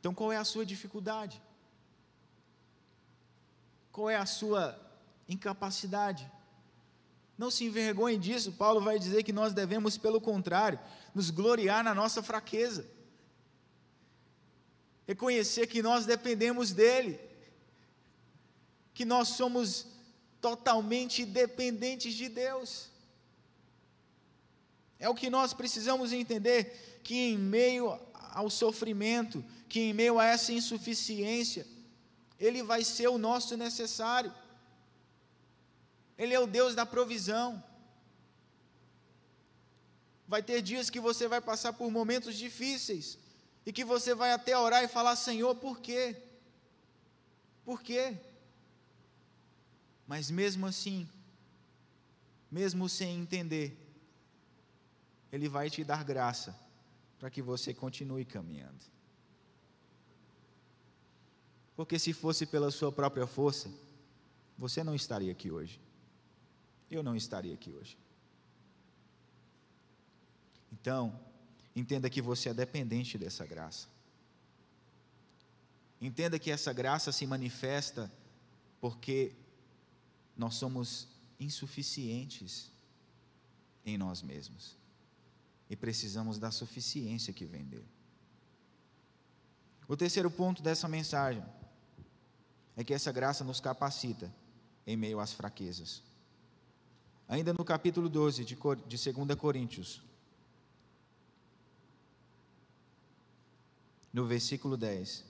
Então 0.00 0.12
qual 0.12 0.32
é 0.32 0.36
a 0.36 0.44
sua 0.44 0.66
dificuldade? 0.66 1.40
Qual 3.92 4.10
é 4.10 4.16
a 4.16 4.26
sua 4.26 4.76
incapacidade? 5.28 6.28
Não 7.38 7.52
se 7.52 7.64
envergonhe 7.64 8.18
disso, 8.18 8.50
Paulo 8.50 8.80
vai 8.80 8.98
dizer 8.98 9.22
que 9.22 9.32
nós 9.32 9.52
devemos, 9.52 9.96
pelo 9.96 10.20
contrário, 10.20 10.80
nos 11.14 11.30
gloriar 11.30 11.84
na 11.84 11.94
nossa 11.94 12.20
fraqueza 12.20 12.95
reconhecer 15.06 15.66
que 15.66 15.82
nós 15.82 16.04
dependemos 16.04 16.72
dEle, 16.72 17.20
que 18.92 19.04
nós 19.04 19.28
somos 19.28 19.86
totalmente 20.40 21.24
dependentes 21.24 22.14
de 22.14 22.28
Deus. 22.28 22.88
É 24.98 25.08
o 25.08 25.14
que 25.14 25.30
nós 25.30 25.52
precisamos 25.52 26.12
entender: 26.12 27.00
que 27.02 27.14
em 27.14 27.38
meio 27.38 27.98
ao 28.32 28.50
sofrimento, 28.50 29.44
que 29.68 29.80
em 29.80 29.92
meio 29.92 30.18
a 30.18 30.24
essa 30.24 30.52
insuficiência, 30.52 31.66
Ele 32.38 32.62
vai 32.62 32.82
ser 32.82 33.08
o 33.08 33.18
nosso 33.18 33.56
necessário. 33.56 34.32
Ele 36.18 36.34
é 36.34 36.40
o 36.40 36.46
Deus 36.46 36.74
da 36.74 36.86
provisão. 36.86 37.62
Vai 40.26 40.42
ter 40.42 40.60
dias 40.60 40.90
que 40.90 40.98
você 40.98 41.28
vai 41.28 41.40
passar 41.40 41.72
por 41.74 41.90
momentos 41.90 42.36
difíceis, 42.36 43.18
e 43.66 43.72
que 43.72 43.84
você 43.84 44.14
vai 44.14 44.32
até 44.32 44.56
orar 44.56 44.84
e 44.84 44.88
falar: 44.88 45.16
Senhor, 45.16 45.56
por 45.56 45.80
quê? 45.80 46.16
Por 47.64 47.82
quê? 47.82 48.16
Mas 50.06 50.30
mesmo 50.30 50.64
assim, 50.66 51.08
mesmo 52.48 52.88
sem 52.88 53.18
entender, 53.18 53.76
Ele 55.32 55.48
vai 55.48 55.68
te 55.68 55.82
dar 55.82 56.04
graça 56.04 56.56
para 57.18 57.28
que 57.28 57.42
você 57.42 57.74
continue 57.74 58.24
caminhando. 58.24 58.84
Porque 61.74 61.98
se 61.98 62.12
fosse 62.12 62.46
pela 62.46 62.70
sua 62.70 62.92
própria 62.92 63.26
força, 63.26 63.68
você 64.56 64.84
não 64.84 64.94
estaria 64.94 65.32
aqui 65.32 65.50
hoje. 65.50 65.80
Eu 66.88 67.02
não 67.02 67.16
estaria 67.16 67.52
aqui 67.52 67.72
hoje. 67.72 67.98
Então, 70.72 71.18
entenda 71.76 72.08
que 72.08 72.22
você 72.22 72.48
é 72.48 72.54
dependente 72.54 73.18
dessa 73.18 73.44
graça. 73.44 73.86
Entenda 76.00 76.38
que 76.38 76.50
essa 76.50 76.72
graça 76.72 77.12
se 77.12 77.26
manifesta 77.26 78.10
porque 78.80 79.34
nós 80.36 80.54
somos 80.54 81.06
insuficientes 81.38 82.70
em 83.84 83.98
nós 83.98 84.22
mesmos 84.22 84.76
e 85.68 85.76
precisamos 85.76 86.38
da 86.38 86.50
suficiência 86.50 87.32
que 87.32 87.44
vem 87.44 87.64
dele. 87.64 87.88
O 89.86 89.96
terceiro 89.96 90.30
ponto 90.30 90.62
dessa 90.62 90.88
mensagem 90.88 91.44
é 92.76 92.82
que 92.82 92.94
essa 92.94 93.12
graça 93.12 93.44
nos 93.44 93.60
capacita 93.60 94.32
em 94.86 94.96
meio 94.96 95.20
às 95.20 95.32
fraquezas. 95.32 96.02
Ainda 97.28 97.52
no 97.52 97.64
capítulo 97.64 98.08
12 98.08 98.44
de, 98.44 98.56
de 98.86 99.12
2 99.12 99.38
Coríntios, 99.38 100.02
no 104.16 104.24
versículo 104.24 104.78
10, 104.78 105.22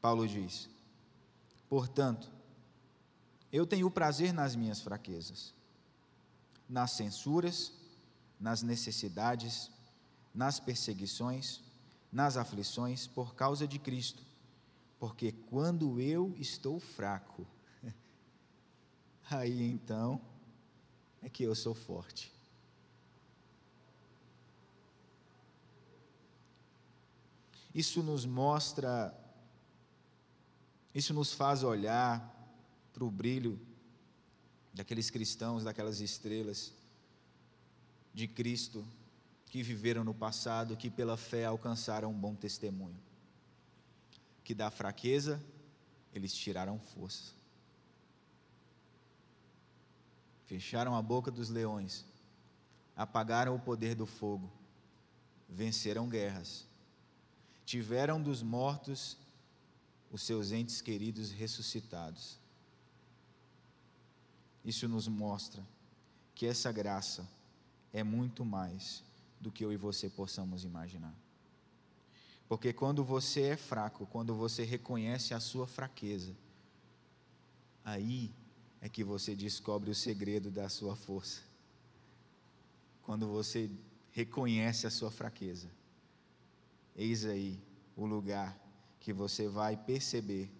Paulo 0.00 0.26
diz: 0.26 0.68
Portanto, 1.68 2.28
eu 3.52 3.64
tenho 3.64 3.88
prazer 3.88 4.32
nas 4.32 4.56
minhas 4.56 4.80
fraquezas, 4.80 5.54
nas 6.68 6.90
censuras, 6.90 7.72
nas 8.40 8.62
necessidades, 8.62 9.70
nas 10.34 10.58
perseguições, 10.58 11.60
nas 12.10 12.36
aflições 12.36 13.06
por 13.06 13.36
causa 13.36 13.64
de 13.64 13.78
Cristo, 13.78 14.24
porque 14.98 15.30
quando 15.30 16.00
eu 16.00 16.34
estou 16.40 16.80
fraco, 16.80 17.46
aí 19.30 19.70
então 19.70 20.20
é 21.22 21.28
que 21.28 21.44
eu 21.44 21.54
sou 21.54 21.76
forte. 21.76 22.32
Isso 27.74 28.02
nos 28.02 28.26
mostra, 28.26 29.14
isso 30.94 31.14
nos 31.14 31.32
faz 31.32 31.62
olhar 31.62 32.28
para 32.92 33.04
o 33.04 33.10
brilho 33.10 33.58
daqueles 34.74 35.10
cristãos, 35.10 35.64
daquelas 35.64 36.00
estrelas 36.00 36.72
de 38.12 38.28
Cristo 38.28 38.84
que 39.46 39.62
viveram 39.62 40.04
no 40.04 40.14
passado, 40.14 40.76
que 40.76 40.90
pela 40.90 41.16
fé 41.16 41.44
alcançaram 41.44 42.10
um 42.10 42.18
bom 42.18 42.34
testemunho. 42.34 42.98
Que 44.44 44.54
da 44.54 44.70
fraqueza 44.70 45.42
eles 46.14 46.34
tiraram 46.34 46.78
força. 46.78 47.32
Fecharam 50.46 50.94
a 50.94 51.00
boca 51.00 51.30
dos 51.30 51.48
leões, 51.48 52.04
apagaram 52.94 53.54
o 53.54 53.60
poder 53.60 53.94
do 53.94 54.04
fogo, 54.04 54.52
venceram 55.48 56.08
guerras, 56.08 56.66
tiveram 57.64 58.22
dos 58.22 58.42
mortos 58.42 59.16
os 60.10 60.22
seus 60.22 60.52
entes 60.52 60.80
queridos 60.80 61.30
ressuscitados 61.30 62.42
isso 64.64 64.88
nos 64.88 65.08
mostra 65.08 65.62
que 66.34 66.46
essa 66.46 66.70
graça 66.70 67.28
é 67.92 68.02
muito 68.02 68.44
mais 68.44 69.02
do 69.40 69.50
que 69.50 69.64
eu 69.64 69.72
e 69.72 69.76
você 69.76 70.08
possamos 70.08 70.64
imaginar. 70.64 71.14
Porque 72.48 72.72
quando 72.72 73.02
você 73.02 73.42
é 73.42 73.56
fraco, 73.56 74.06
quando 74.06 74.34
você 74.34 74.62
reconhece 74.62 75.34
a 75.34 75.40
sua 75.40 75.66
fraqueza, 75.66 76.32
aí 77.84 78.30
é 78.80 78.88
que 78.88 79.02
você 79.02 79.34
descobre 79.34 79.90
o 79.90 79.94
segredo 79.94 80.50
da 80.50 80.68
sua 80.68 80.94
força. 80.94 81.40
Quando 83.02 83.26
você 83.26 83.70
reconhece 84.12 84.86
a 84.86 84.90
sua 84.90 85.10
fraqueza, 85.10 85.68
eis 86.96 87.24
aí 87.24 87.60
o 87.96 88.06
lugar 88.06 88.58
que 89.00 89.12
você 89.12 89.48
vai 89.48 89.76
perceber 89.76 90.50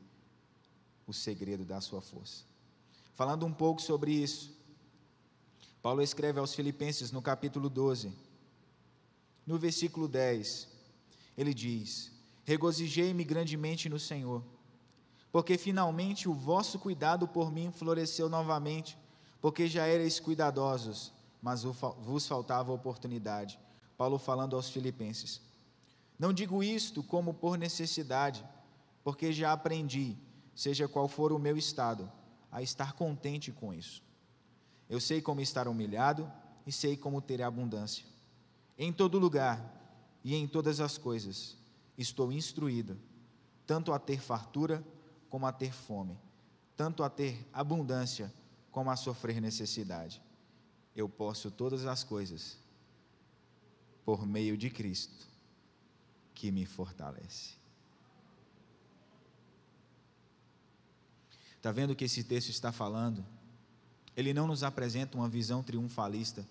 o 1.07 1.13
segredo 1.13 1.65
da 1.65 1.81
sua 1.81 2.01
força. 2.01 2.45
Falando 3.15 3.47
um 3.47 3.53
pouco 3.53 3.81
sobre 3.81 4.13
isso, 4.13 4.53
Paulo 5.83 6.03
escreve 6.03 6.39
aos 6.39 6.55
Filipenses 6.55 7.11
no 7.11 7.21
capítulo 7.21 7.69
12, 7.69 8.13
no 9.47 9.59
versículo 9.59 10.09
10, 10.09 10.69
ele 11.37 11.53
diz: 11.53 12.13
Regozijei-me 12.45 13.25
grandemente 13.25 13.89
no 13.89 13.99
Senhor, 13.99 14.43
porque 15.31 15.59
finalmente 15.59 16.29
o 16.29 16.35
vosso 16.35 16.79
cuidado 16.79 17.27
por 17.27 17.53
mim 17.53 17.73
floresceu 17.73 18.29
novamente, 18.29 18.97
porque 19.41 19.67
já 19.67 19.89
erais 19.89 20.21
cuidadosos, 20.21 21.13
mas 21.41 21.65
vos 21.65 22.27
faltava 22.27 22.73
oportunidade. 22.73 23.59
Paulo 23.97 24.19
falando 24.19 24.55
aos 24.55 24.71
Filipenses: 24.71 25.41
Não 26.23 26.33
digo 26.33 26.63
isto 26.63 27.03
como 27.03 27.35
por 27.35 27.59
necessidade, 27.59 28.47
porque 29.03 29.33
já 29.33 29.53
aprendi, 29.53 30.17
seja 30.55 30.87
qual 30.87 31.09
for 31.09 31.33
o 31.33 31.39
meu 31.39 31.59
estado 31.59 32.09
a 32.49 32.63
estar 32.63 32.93
contente 32.93 33.51
com 33.51 33.75
isso. 33.75 34.01
Eu 34.89 35.01
sei 35.01 35.21
como 35.21 35.41
estar 35.41 35.67
humilhado 35.67 36.31
e 36.65 36.71
sei 36.71 36.97
como 36.97 37.21
ter 37.21 37.43
abundância. 37.43 38.07
Em 38.79 38.93
todo 38.93 39.19
lugar 39.19 39.61
e 40.23 40.37
em 40.37 40.47
todas 40.47 40.79
as 40.79 40.97
coisas 40.97 41.57
estou 41.99 42.31
instruído, 42.31 42.97
tanto 43.67 43.93
a 43.93 43.99
ter 43.99 44.21
fartura 44.21 44.81
como 45.29 45.45
a 45.45 45.51
ter 45.51 45.73
fome, 45.73 46.17
tanto 46.77 47.03
a 47.03 47.11
ter 47.11 47.45
abundância 47.53 48.33
como 48.71 48.93
a 48.93 48.97
sofrer 48.97 49.41
necessidade. 49.41 50.23
Eu 50.95 51.09
posso 51.09 51.51
todas 51.51 51.85
as 51.85 52.05
coisas 52.05 52.61
por 54.05 54.25
meio 54.25 54.57
de 54.57 54.71
Cristo 54.71 55.32
que 56.43 56.51
me 56.51 56.67
fortalece. 56.67 57.53
Está 61.57 61.71
vendo 61.71 61.93
o 61.93 61.95
que 61.95 62.07
esse 62.07 62.25
texto 62.25 62.49
está 62.49 62.73
falando? 62.73 63.25
Ele 64.17 64.35
não 64.35 64.49
nos 64.49 64.65
apresenta 64.65 65.17
uma 65.17 65.29
visão 65.29 65.63
triunfalista 65.63 66.45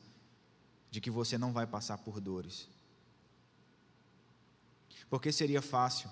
de 0.90 1.02
que 1.02 1.12
você 1.12 1.38
não 1.38 1.52
vai 1.52 1.68
passar 1.68 1.98
por 1.98 2.22
dores. 2.22 2.70
Porque 5.10 5.30
seria 5.30 5.62
fácil. 5.62 6.10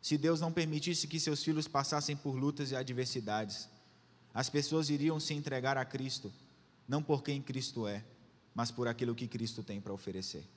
Se 0.00 0.16
Deus 0.16 0.40
não 0.40 0.50
permitisse 0.50 1.06
que 1.06 1.20
seus 1.20 1.44
filhos 1.44 1.68
passassem 1.68 2.16
por 2.16 2.34
lutas 2.34 2.70
e 2.70 2.76
adversidades, 2.76 3.68
as 4.32 4.48
pessoas 4.48 4.88
iriam 4.88 5.20
se 5.20 5.34
entregar 5.34 5.76
a 5.76 5.84
Cristo, 5.84 6.32
não 6.88 7.02
por 7.02 7.22
quem 7.22 7.42
Cristo 7.42 7.86
é, 7.86 8.02
mas 8.54 8.70
por 8.70 8.88
aquilo 8.88 9.14
que 9.14 9.28
Cristo 9.28 9.62
tem 9.62 9.78
para 9.78 9.92
oferecer. 9.92 10.48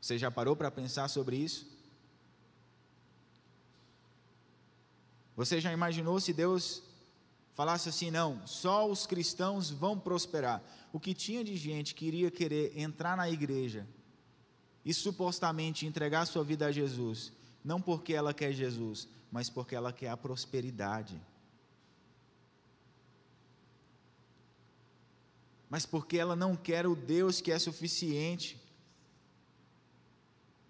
Você 0.00 0.18
já 0.18 0.30
parou 0.30 0.56
para 0.56 0.70
pensar 0.70 1.08
sobre 1.08 1.36
isso? 1.36 1.66
Você 5.36 5.60
já 5.60 5.72
imaginou 5.72 6.18
se 6.20 6.32
Deus 6.32 6.82
falasse 7.54 7.88
assim: 7.88 8.10
não, 8.10 8.46
só 8.46 8.88
os 8.88 9.06
cristãos 9.06 9.70
vão 9.70 9.98
prosperar? 9.98 10.62
O 10.92 11.00
que 11.00 11.14
tinha 11.14 11.44
de 11.44 11.56
gente 11.56 11.94
que 11.94 12.06
iria 12.06 12.30
querer 12.30 12.76
entrar 12.78 13.16
na 13.16 13.30
igreja 13.30 13.86
e 14.84 14.92
supostamente 14.92 15.86
entregar 15.86 16.26
sua 16.26 16.42
vida 16.42 16.66
a 16.66 16.72
Jesus, 16.72 17.32
não 17.64 17.80
porque 17.80 18.12
ela 18.12 18.34
quer 18.34 18.52
Jesus, 18.52 19.08
mas 19.30 19.48
porque 19.48 19.74
ela 19.74 19.92
quer 19.92 20.08
a 20.08 20.16
prosperidade. 20.16 21.20
Mas 25.68 25.86
porque 25.86 26.18
ela 26.18 26.34
não 26.34 26.56
quer 26.56 26.86
o 26.86 26.96
Deus 26.96 27.40
que 27.40 27.52
é 27.52 27.58
suficiente, 27.58 28.59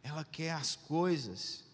ela 0.03 0.25
quer 0.25 0.53
as 0.53 0.77
coisas. 0.77 1.65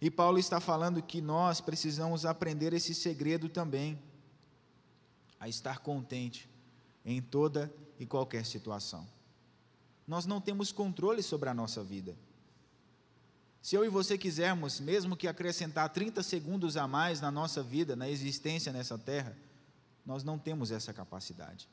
E 0.00 0.10
Paulo 0.10 0.38
está 0.38 0.60
falando 0.60 1.02
que 1.02 1.20
nós 1.20 1.60
precisamos 1.60 2.24
aprender 2.24 2.72
esse 2.72 2.94
segredo 2.94 3.48
também, 3.48 3.98
a 5.38 5.48
estar 5.48 5.80
contente 5.80 6.48
em 7.04 7.20
toda 7.20 7.72
e 7.98 8.06
qualquer 8.06 8.44
situação. 8.44 9.06
Nós 10.06 10.26
não 10.26 10.40
temos 10.40 10.72
controle 10.72 11.22
sobre 11.22 11.48
a 11.48 11.54
nossa 11.54 11.82
vida. 11.82 12.16
Se 13.62 13.76
eu 13.76 13.84
e 13.84 13.88
você 13.88 14.16
quisermos, 14.16 14.80
mesmo 14.80 15.16
que 15.16 15.28
acrescentar 15.28 15.88
30 15.90 16.22
segundos 16.22 16.76
a 16.76 16.88
mais 16.88 17.20
na 17.20 17.30
nossa 17.30 17.62
vida, 17.62 17.94
na 17.94 18.08
existência 18.08 18.72
nessa 18.72 18.96
terra, 18.96 19.36
nós 20.04 20.24
não 20.24 20.38
temos 20.38 20.70
essa 20.70 20.92
capacidade. 20.94 21.68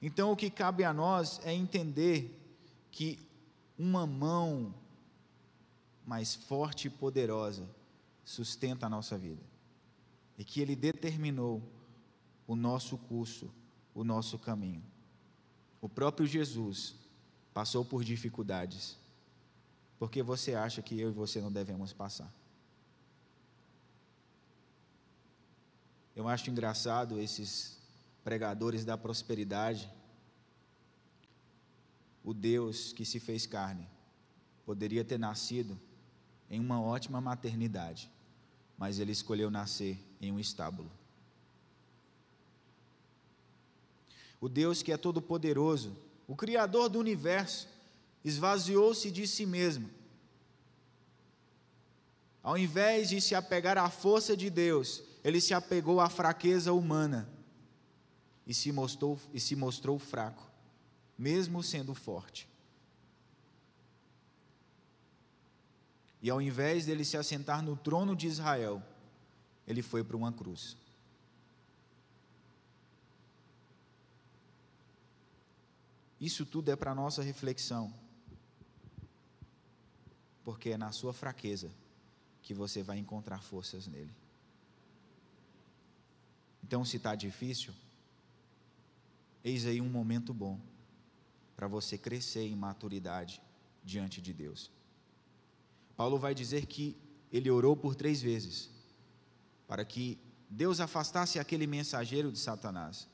Então, 0.00 0.32
o 0.32 0.36
que 0.36 0.50
cabe 0.50 0.84
a 0.84 0.92
nós 0.92 1.40
é 1.44 1.52
entender 1.52 2.38
que 2.90 3.18
uma 3.78 4.06
mão 4.06 4.74
mais 6.06 6.34
forte 6.34 6.88
e 6.88 6.90
poderosa 6.90 7.68
sustenta 8.24 8.86
a 8.86 8.90
nossa 8.90 9.16
vida 9.16 9.42
e 10.38 10.44
que 10.44 10.60
Ele 10.60 10.74
determinou 10.74 11.62
o 12.46 12.56
nosso 12.56 12.98
curso, 12.98 13.50
o 13.94 14.04
nosso 14.04 14.38
caminho. 14.38 14.82
O 15.80 15.88
próprio 15.88 16.26
Jesus 16.26 16.94
passou 17.52 17.84
por 17.84 18.04
dificuldades, 18.04 18.98
porque 19.98 20.22
você 20.22 20.54
acha 20.54 20.82
que 20.82 20.98
eu 20.98 21.10
e 21.10 21.12
você 21.12 21.40
não 21.40 21.52
devemos 21.52 21.92
passar? 21.92 22.32
Eu 26.14 26.28
acho 26.28 26.50
engraçado 26.50 27.18
esses 27.18 27.78
pregadores 28.22 28.84
da 28.84 28.98
prosperidade. 28.98 29.90
O 32.24 32.32
Deus 32.32 32.92
que 32.92 33.04
se 33.04 33.18
fez 33.18 33.46
carne 33.46 33.86
poderia 34.64 35.04
ter 35.04 35.18
nascido 35.18 35.78
em 36.48 36.60
uma 36.60 36.80
ótima 36.80 37.20
maternidade, 37.20 38.10
mas 38.78 38.98
ele 38.98 39.12
escolheu 39.12 39.50
nascer 39.50 39.98
em 40.20 40.30
um 40.30 40.38
estábulo. 40.38 40.90
O 44.40 44.48
Deus 44.48 44.82
que 44.82 44.92
é 44.92 44.96
todo-poderoso, 44.96 45.96
o 46.26 46.36
Criador 46.36 46.88
do 46.88 46.98
universo, 46.98 47.68
esvaziou-se 48.24 49.10
de 49.10 49.26
si 49.26 49.46
mesmo. 49.46 49.88
Ao 52.42 52.58
invés 52.58 53.08
de 53.08 53.20
se 53.20 53.34
apegar 53.34 53.78
à 53.78 53.88
força 53.88 54.36
de 54.36 54.50
Deus, 54.50 55.02
ele 55.22 55.40
se 55.40 55.54
apegou 55.54 56.00
à 56.00 56.08
fraqueza 56.08 56.72
humana 56.72 57.28
e 58.46 58.52
se 58.52 58.72
mostrou, 58.72 59.18
e 59.32 59.38
se 59.38 59.54
mostrou 59.54 59.98
fraco, 59.98 60.42
mesmo 61.18 61.62
sendo 61.62 61.94
forte. 61.94 62.48
E 66.22 66.30
ao 66.30 66.40
invés 66.40 66.86
dele 66.86 67.04
se 67.04 67.16
assentar 67.16 67.62
no 67.62 67.76
trono 67.76 68.14
de 68.14 68.28
Israel, 68.28 68.82
ele 69.66 69.82
foi 69.82 70.04
para 70.04 70.16
uma 70.16 70.32
cruz. 70.32 70.76
Isso 76.20 76.46
tudo 76.46 76.70
é 76.70 76.76
para 76.76 76.94
nossa 76.94 77.20
reflexão. 77.20 77.92
Porque 80.44 80.70
é 80.70 80.76
na 80.76 80.92
sua 80.92 81.12
fraqueza 81.12 81.70
que 82.40 82.54
você 82.54 82.82
vai 82.82 82.98
encontrar 82.98 83.42
forças 83.42 83.88
nele. 83.88 84.14
Então, 86.62 86.84
se 86.84 86.96
está 86.96 87.16
difícil, 87.16 87.74
eis 89.42 89.66
aí 89.66 89.80
um 89.80 89.88
momento 89.88 90.32
bom 90.32 90.60
para 91.56 91.66
você 91.66 91.96
crescer 91.98 92.46
em 92.46 92.56
maturidade 92.56 93.40
diante 93.84 94.20
de 94.20 94.32
Deus. 94.32 94.70
Paulo 95.96 96.18
vai 96.18 96.34
dizer 96.34 96.66
que 96.66 96.96
ele 97.32 97.50
orou 97.50 97.76
por 97.76 97.94
três 97.94 98.20
vezes 98.20 98.70
para 99.66 99.84
que 99.84 100.18
Deus 100.50 100.80
afastasse 100.80 101.38
aquele 101.38 101.66
mensageiro 101.66 102.30
de 102.30 102.38
Satanás. 102.38 103.08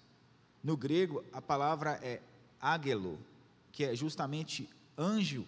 No 0.63 0.77
grego, 0.77 1.25
a 1.33 1.41
palavra 1.41 2.01
é 2.03 2.21
águelo, 2.61 3.17
que 3.71 3.85
é 3.85 3.95
justamente 3.95 4.69
anjo. 4.97 5.47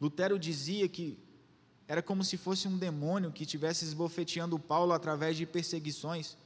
Lutero 0.00 0.38
dizia 0.38 0.88
que 0.88 1.18
era 1.88 2.00
como 2.00 2.22
se 2.22 2.36
fosse 2.36 2.68
um 2.68 2.78
demônio 2.78 3.32
que 3.32 3.42
estivesse 3.42 3.84
esbofeteando 3.84 4.56
Paulo 4.56 4.92
através 4.92 5.36
de 5.36 5.44
perseguições. 5.44 6.36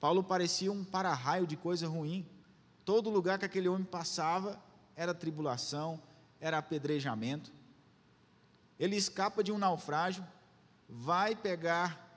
Paulo 0.00 0.24
parecia 0.24 0.72
um 0.72 0.82
para-raio 0.82 1.46
de 1.46 1.56
coisa 1.56 1.86
ruim. 1.86 2.24
Todo 2.86 3.10
lugar 3.10 3.36
que 3.36 3.44
aquele 3.44 3.68
homem 3.68 3.84
passava 3.84 4.62
era 4.94 5.12
tribulação, 5.12 6.00
era 6.40 6.56
apedrejamento. 6.56 7.52
Ele 8.78 8.94
escapa 8.94 9.42
de 9.42 9.50
um 9.50 9.58
naufrágio, 9.58 10.24
vai 10.88 11.34
pegar 11.34 12.16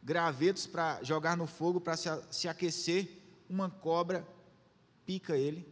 gravetos 0.00 0.64
para 0.64 1.02
jogar 1.02 1.36
no 1.36 1.48
fogo 1.48 1.80
para 1.80 1.96
se, 1.96 2.08
se 2.30 2.46
aquecer, 2.46 3.20
uma 3.50 3.68
cobra 3.68 4.24
pica 5.04 5.36
ele. 5.36 5.66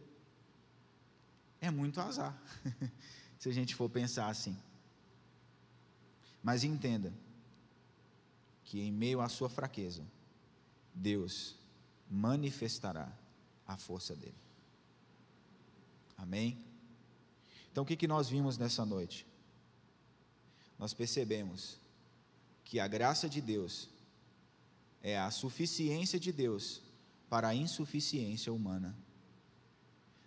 É 1.61 1.71
muito 1.71 2.01
azar, 2.01 2.37
se 3.39 3.47
a 3.47 3.53
gente 3.53 3.73
for 3.73 3.89
pensar 3.89 4.27
assim. 4.27 4.57
Mas 6.43 6.65
entenda 6.65 7.13
que 8.65 8.81
em 8.81 8.91
meio 8.91 9.21
à 9.21 9.29
sua 9.29 9.49
fraqueza, 9.49 10.03
Deus 10.93 11.55
manifestará 12.11 13.09
a 13.67 13.77
força 13.77 14.15
dele. 14.15 14.35
Amém? 16.17 16.57
Então 17.71 17.83
o 17.83 17.87
que, 17.87 17.95
que 17.95 18.07
nós 18.07 18.29
vimos 18.29 18.57
nessa 18.57 18.85
noite? 18.85 19.25
Nós 20.79 20.93
percebemos 20.93 21.77
que 22.63 22.79
a 22.79 22.87
graça 22.87 23.29
de 23.29 23.41
Deus 23.41 23.89
é 25.01 25.17
a 25.19 25.29
suficiência 25.29 26.19
de 26.19 26.31
Deus 26.31 26.81
para 27.29 27.49
a 27.49 27.55
insuficiência 27.55 28.51
humana. 28.51 28.95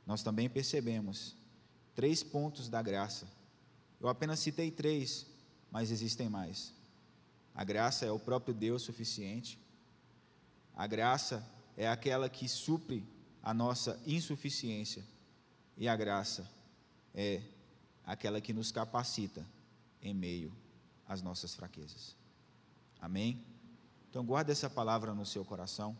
Nós 0.06 0.22
também 0.22 0.48
percebemos 0.48 1.36
três 1.94 2.22
pontos 2.22 2.68
da 2.68 2.80
graça. 2.80 3.26
Eu 4.00 4.08
apenas 4.08 4.38
citei 4.40 4.70
três, 4.70 5.26
mas 5.70 5.90
existem 5.90 6.28
mais. 6.28 6.72
A 7.54 7.64
graça 7.64 8.06
é 8.06 8.12
o 8.12 8.18
próprio 8.18 8.54
Deus 8.54 8.82
suficiente. 8.82 9.58
A 10.76 10.86
graça 10.86 11.44
é 11.76 11.88
aquela 11.88 12.28
que 12.28 12.48
supre 12.48 13.04
a 13.48 13.54
nossa 13.54 13.98
insuficiência. 14.06 15.02
E 15.74 15.88
a 15.88 15.96
graça 15.96 16.46
é 17.14 17.40
aquela 18.04 18.42
que 18.42 18.52
nos 18.52 18.70
capacita 18.70 19.42
em 20.02 20.12
meio 20.12 20.52
às 21.08 21.22
nossas 21.22 21.54
fraquezas. 21.54 22.14
Amém? 23.00 23.42
Então, 24.10 24.22
guarde 24.22 24.52
essa 24.52 24.68
palavra 24.68 25.14
no 25.14 25.24
seu 25.24 25.46
coração. 25.46 25.96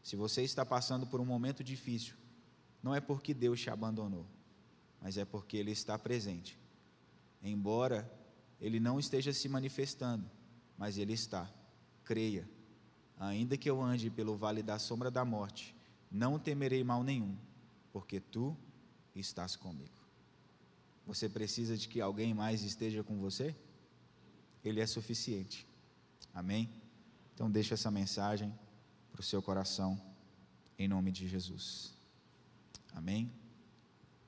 Se 0.00 0.14
você 0.14 0.42
está 0.42 0.64
passando 0.64 1.08
por 1.08 1.20
um 1.20 1.24
momento 1.24 1.64
difícil, 1.64 2.14
não 2.80 2.94
é 2.94 3.00
porque 3.00 3.34
Deus 3.34 3.60
te 3.60 3.68
abandonou, 3.68 4.24
mas 5.02 5.16
é 5.16 5.24
porque 5.24 5.56
Ele 5.56 5.72
está 5.72 5.98
presente. 5.98 6.56
Embora 7.42 8.08
Ele 8.60 8.78
não 8.78 9.00
esteja 9.00 9.32
se 9.32 9.48
manifestando, 9.48 10.30
mas 10.78 10.98
Ele 10.98 11.14
está. 11.14 11.50
Creia. 12.04 12.48
Ainda 13.18 13.56
que 13.56 13.68
eu 13.68 13.82
ande 13.82 14.08
pelo 14.08 14.36
vale 14.36 14.62
da 14.62 14.78
sombra 14.78 15.10
da 15.10 15.24
morte, 15.24 15.75
não 16.16 16.38
temerei 16.38 16.82
mal 16.82 17.04
nenhum, 17.04 17.36
porque 17.92 18.18
tu 18.18 18.56
estás 19.14 19.54
comigo. 19.54 20.00
Você 21.06 21.28
precisa 21.28 21.76
de 21.76 21.86
que 21.88 22.00
alguém 22.00 22.34
mais 22.34 22.62
esteja 22.62 23.04
com 23.04 23.18
você? 23.18 23.54
Ele 24.64 24.80
é 24.80 24.86
suficiente. 24.86 25.66
Amém? 26.34 26.68
Então, 27.34 27.50
deixa 27.50 27.74
essa 27.74 27.90
mensagem 27.90 28.52
para 29.12 29.20
o 29.20 29.24
seu 29.24 29.42
coração, 29.42 30.00
em 30.78 30.88
nome 30.88 31.12
de 31.12 31.28
Jesus. 31.28 31.94
Amém? 32.94 33.30